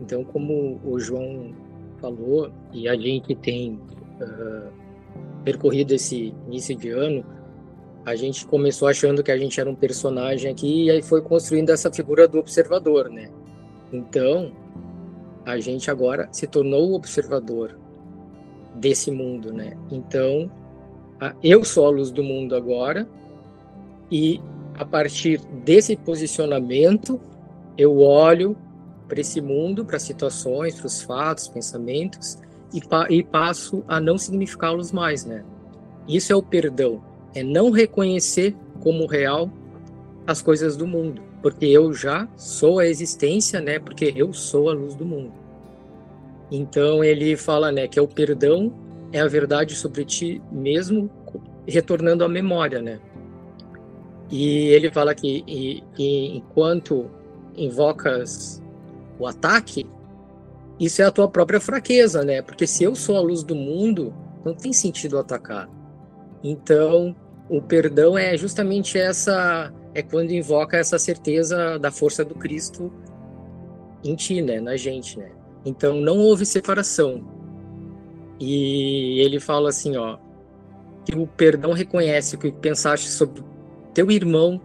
Então, 0.01 0.23
como 0.25 0.81
o 0.85 0.99
João 0.99 1.55
falou, 2.01 2.53
e 2.73 2.89
a 2.89 2.95
gente 2.95 3.35
tem 3.35 3.81
uh, 4.21 4.71
percorrido 5.45 5.93
esse 5.93 6.35
início 6.47 6.77
de 6.77 6.91
ano, 6.91 7.25
a 8.05 8.15
gente 8.15 8.47
começou 8.47 8.89
achando 8.89 9.23
que 9.23 9.31
a 9.31 9.37
gente 9.37 9.61
era 9.61 9.69
um 9.69 9.75
personagem 9.75 10.51
aqui 10.51 10.85
e 10.85 10.91
aí 10.91 11.03
foi 11.03 11.21
construindo 11.21 11.71
essa 11.71 11.93
figura 11.93 12.29
do 12.29 12.39
observador, 12.39 13.11
né? 13.11 13.31
Então, 13.93 14.53
a 15.45 15.59
gente 15.59 15.91
agora 15.91 16.29
se 16.31 16.47
tornou 16.47 16.91
o 16.91 16.95
observador 16.95 17.79
desse 18.79 19.11
mundo, 19.11 19.53
né? 19.53 19.77
Então, 19.91 20.51
eu 21.43 21.65
sou 21.65 21.87
a 21.87 21.91
luz 21.91 22.11
do 22.11 22.23
mundo 22.23 22.55
agora 22.55 23.09
e 24.11 24.41
a 24.75 24.85
partir 24.85 25.41
desse 25.65 25.97
posicionamento 25.97 27.21
eu 27.77 27.99
olho 27.99 28.57
para 29.09 29.21
esse 29.21 29.41
mundo, 29.41 29.85
para 29.85 29.99
situações, 29.99 30.75
para 30.75 30.87
os 30.87 31.03
fatos, 31.03 31.49
pensamentos 31.49 32.39
e, 32.73 32.81
pa 32.81 33.07
e 33.11 33.23
passo 33.23 33.83
a 33.89 34.01
não 34.01 34.19
significá-los 34.19 34.93
mais, 34.93 35.25
né? 35.25 35.45
Isso 36.07 36.33
é 36.33 36.37
o 36.37 36.43
perdão 36.43 37.03
é 37.35 37.43
não 37.43 37.71
reconhecer 37.71 38.57
como 38.81 39.07
real 39.07 39.51
as 40.27 40.43
coisas 40.43 40.77
do 40.77 40.87
mundo, 40.87 41.23
porque 41.43 41.67
eu 41.67 41.93
já 41.93 42.29
sou 42.37 42.79
a 42.79 42.87
existência, 42.87 43.61
né? 43.61 43.79
Porque 43.79 44.13
eu 44.15 44.33
sou 44.33 44.69
a 44.69 44.75
luz 44.75 44.95
do 44.95 45.05
mundo. 45.05 45.33
Então 46.51 47.05
ele 47.05 47.37
fala, 47.37 47.71
né, 47.71 47.87
que 47.87 47.99
é 47.99 48.03
o 48.03 48.09
perdão 48.09 48.73
é 49.13 49.21
a 49.21 49.27
verdade 49.27 49.75
sobre 49.75 50.05
ti 50.05 50.43
mesmo, 50.53 51.11
retornando 51.67 52.25
à 52.25 52.29
memória, 52.29 52.81
né? 52.81 53.01
E 54.31 54.69
ele 54.69 54.91
fala 54.91 55.15
que 55.15 55.43
e, 55.47 55.83
e, 55.99 56.37
enquanto 56.37 57.11
invocas 57.57 58.63
o 59.19 59.27
ataque, 59.27 59.87
isso 60.79 61.03
é 61.03 61.07
a 61.07 61.11
tua 61.11 61.29
própria 61.29 61.61
fraqueza, 61.61 62.23
né? 62.23 62.43
Porque 62.43 62.67
se 62.67 62.85
eu 62.85 62.95
sou 62.95 63.17
a 63.17 63.21
luz 63.21 63.43
do 63.43 63.55
mundo, 63.55 64.15
não 64.45 64.55
tem 64.55 64.73
sentido 64.73 65.19
atacar. 65.19 65.69
Então, 66.43 67.17
o 67.49 67.61
perdão 67.63 68.17
é 68.17 68.37
justamente 68.37 68.99
essa 68.99 69.73
é 69.95 70.03
quando 70.03 70.31
invoca 70.31 70.77
essa 70.77 70.99
certeza 70.99 71.79
da 71.79 71.91
força 71.91 72.25
do 72.25 72.35
Cristo 72.35 72.93
em 74.05 74.15
ti, 74.15 74.41
né, 74.41 74.61
na 74.61 74.77
gente, 74.77 75.19
né? 75.19 75.31
Então 75.69 76.01
não 76.01 76.17
houve 76.17 76.47
separação. 76.47 77.23
E 78.41 79.21
ele 79.21 79.39
fala 79.39 79.69
assim, 79.69 79.99
ó, 79.99 80.17
que 81.05 81.15
o 81.15 81.27
perdão 81.27 81.73
reconhece 81.73 82.37
o 82.37 82.39
que 82.39 82.51
pensaste 82.51 83.11
sobre 83.11 83.43
teu 83.93 84.11
irmão 84.11 84.59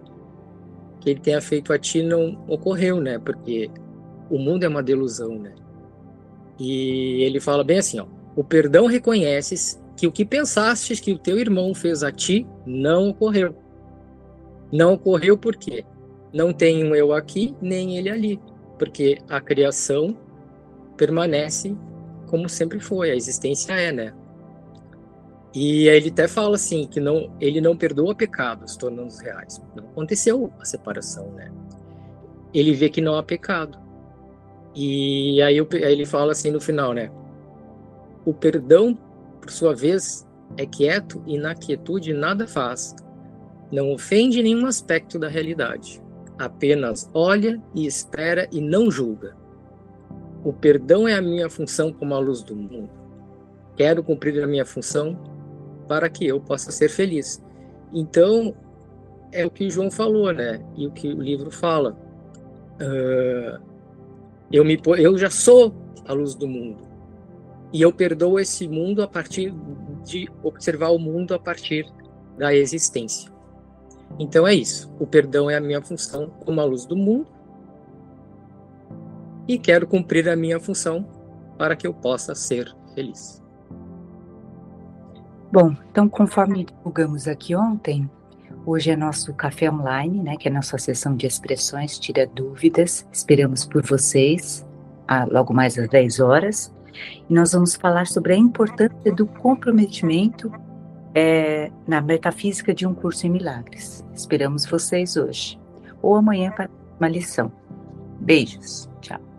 que 1.01 1.09
ele 1.09 1.19
tenha 1.19 1.41
feito 1.41 1.73
a 1.73 1.77
ti 1.77 2.01
não 2.01 2.41
ocorreu, 2.47 3.01
né? 3.01 3.19
Porque 3.19 3.69
o 4.29 4.37
mundo 4.37 4.63
é 4.63 4.69
uma 4.69 4.81
delusão, 4.81 5.37
né? 5.37 5.53
E 6.57 7.21
ele 7.23 7.41
fala 7.41 7.65
bem 7.65 7.79
assim, 7.79 7.99
ó, 7.99 8.05
o 8.37 8.43
perdão 8.43 8.85
reconheces 8.85 9.83
que 9.97 10.07
o 10.07 10.11
que 10.11 10.23
pensastes 10.23 11.01
que 11.01 11.11
o 11.11 11.17
teu 11.17 11.37
irmão 11.37 11.75
fez 11.75 12.01
a 12.01 12.13
ti 12.13 12.47
não 12.65 13.09
ocorreu. 13.09 13.53
Não 14.71 14.93
ocorreu 14.93 15.37
por 15.37 15.57
quê? 15.57 15.83
Não 16.33 16.53
tem 16.53 16.85
um 16.85 16.95
eu 16.95 17.11
aqui, 17.11 17.53
nem 17.61 17.97
ele 17.97 18.09
ali. 18.09 18.39
Porque 18.79 19.17
a 19.27 19.41
criação 19.41 20.17
permanece 20.97 21.75
como 22.33 22.49
sempre 22.49 22.79
foi, 22.79 23.11
a 23.11 23.15
existência 23.15 23.73
é, 23.73 23.91
né? 23.91 24.11
E 25.53 25.87
ele 25.87 26.09
até 26.09 26.27
fala 26.27 26.55
assim 26.55 26.87
que 26.87 26.99
não, 26.99 27.31
ele 27.39 27.61
não 27.61 27.77
perdoa 27.77 28.15
pecados, 28.15 28.75
tornando-os 28.75 29.19
reais. 29.19 29.61
Não 29.75 29.83
aconteceu 29.83 30.51
a 30.59 30.65
separação, 30.65 31.31
né? 31.33 31.51
Ele 32.51 32.73
vê 32.73 32.89
que 32.89 33.01
não 33.01 33.15
há 33.15 33.21
pecado. 33.21 33.77
E 34.73 35.39
aí 35.43 35.63
ele 35.73 36.07
fala 36.07 36.31
assim 36.31 36.49
no 36.49 36.59
final, 36.59 36.91
né? 36.91 37.11
O 38.25 38.33
perdão, 38.33 38.97
por 39.39 39.51
sua 39.51 39.75
vez, 39.75 40.27
é 40.57 40.65
quieto 40.65 41.21
e 41.27 41.37
na 41.37 41.53
quietude 41.53 42.13
nada 42.13 42.47
faz. 42.47 42.95
Não 43.71 43.91
ofende 43.91 44.41
nenhum 44.41 44.65
aspecto 44.65 45.19
da 45.19 45.27
realidade. 45.27 46.01
Apenas 46.39 47.07
olha 47.13 47.61
e 47.75 47.85
espera 47.85 48.49
e 48.51 48.59
não 48.59 48.89
julga. 48.89 49.42
O 50.43 50.51
perdão 50.51 51.07
é 51.07 51.13
a 51.13 51.21
minha 51.21 51.49
função 51.49 51.91
como 51.91 52.13
a 52.13 52.19
luz 52.19 52.43
do 52.43 52.55
mundo. 52.55 52.89
Quero 53.75 54.03
cumprir 54.03 54.43
a 54.43 54.47
minha 54.47 54.65
função 54.65 55.17
para 55.87 56.09
que 56.09 56.27
eu 56.27 56.39
possa 56.39 56.71
ser 56.71 56.89
feliz. 56.89 57.43
Então, 57.93 58.53
é 59.31 59.45
o 59.45 59.49
que 59.49 59.69
João 59.69 59.89
falou, 59.89 60.31
né? 60.31 60.63
E 60.75 60.85
o 60.87 60.91
que 60.91 61.07
o 61.07 61.21
livro 61.21 61.49
fala. 61.49 61.97
Uh, 62.75 63.61
eu, 64.51 64.63
me, 64.63 64.79
eu 64.97 65.17
já 65.17 65.29
sou 65.29 65.73
a 66.05 66.13
luz 66.13 66.35
do 66.35 66.47
mundo. 66.47 66.83
E 67.71 67.81
eu 67.81 67.91
perdoo 67.91 68.39
esse 68.39 68.67
mundo 68.67 69.01
a 69.01 69.07
partir 69.07 69.53
de 70.05 70.29
observar 70.43 70.89
o 70.89 70.99
mundo 70.99 71.33
a 71.33 71.39
partir 71.39 71.91
da 72.37 72.53
existência. 72.53 73.31
Então 74.19 74.47
é 74.47 74.53
isso. 74.53 74.93
O 74.99 75.07
perdão 75.07 75.49
é 75.49 75.55
a 75.55 75.61
minha 75.61 75.81
função 75.81 76.29
como 76.45 76.61
a 76.61 76.63
luz 76.63 76.85
do 76.85 76.95
mundo. 76.95 77.27
E 79.47 79.57
quero 79.57 79.87
cumprir 79.87 80.29
a 80.29 80.35
minha 80.35 80.59
função 80.59 81.05
para 81.57 81.75
que 81.75 81.85
eu 81.85 81.93
possa 81.93 82.33
ser 82.33 82.73
feliz. 82.93 83.41
Bom, 85.51 85.75
então 85.91 86.09
conforme 86.09 86.65
divulgamos 86.65 87.27
aqui 87.27 87.55
ontem, 87.55 88.09
hoje 88.65 88.89
é 88.89 88.95
nosso 88.95 89.33
café 89.33 89.69
online, 89.69 90.23
né, 90.23 90.35
que 90.37 90.47
é 90.47 90.51
a 90.51 90.53
nossa 90.53 90.77
sessão 90.77 91.15
de 91.15 91.27
expressões, 91.27 91.99
tira 91.99 92.25
dúvidas. 92.25 93.07
Esperamos 93.11 93.65
por 93.65 93.85
vocês 93.85 94.65
ah, 95.07 95.25
logo 95.25 95.53
mais 95.53 95.77
às 95.77 95.87
10 95.89 96.19
horas. 96.19 96.73
E 97.29 97.33
nós 97.33 97.51
vamos 97.51 97.75
falar 97.75 98.07
sobre 98.07 98.33
a 98.33 98.37
importância 98.37 99.11
do 99.11 99.25
comprometimento 99.25 100.51
é, 101.13 101.71
na 101.87 102.01
metafísica 102.01 102.73
de 102.73 102.87
um 102.87 102.93
curso 102.93 103.27
em 103.27 103.29
milagres. 103.29 104.03
Esperamos 104.13 104.65
vocês 104.65 105.17
hoje 105.17 105.59
ou 106.01 106.15
amanhã 106.15 106.51
para 106.51 106.69
uma 106.99 107.07
lição. 107.07 107.51
Beijos. 108.19 108.89
Tchau. 109.01 109.32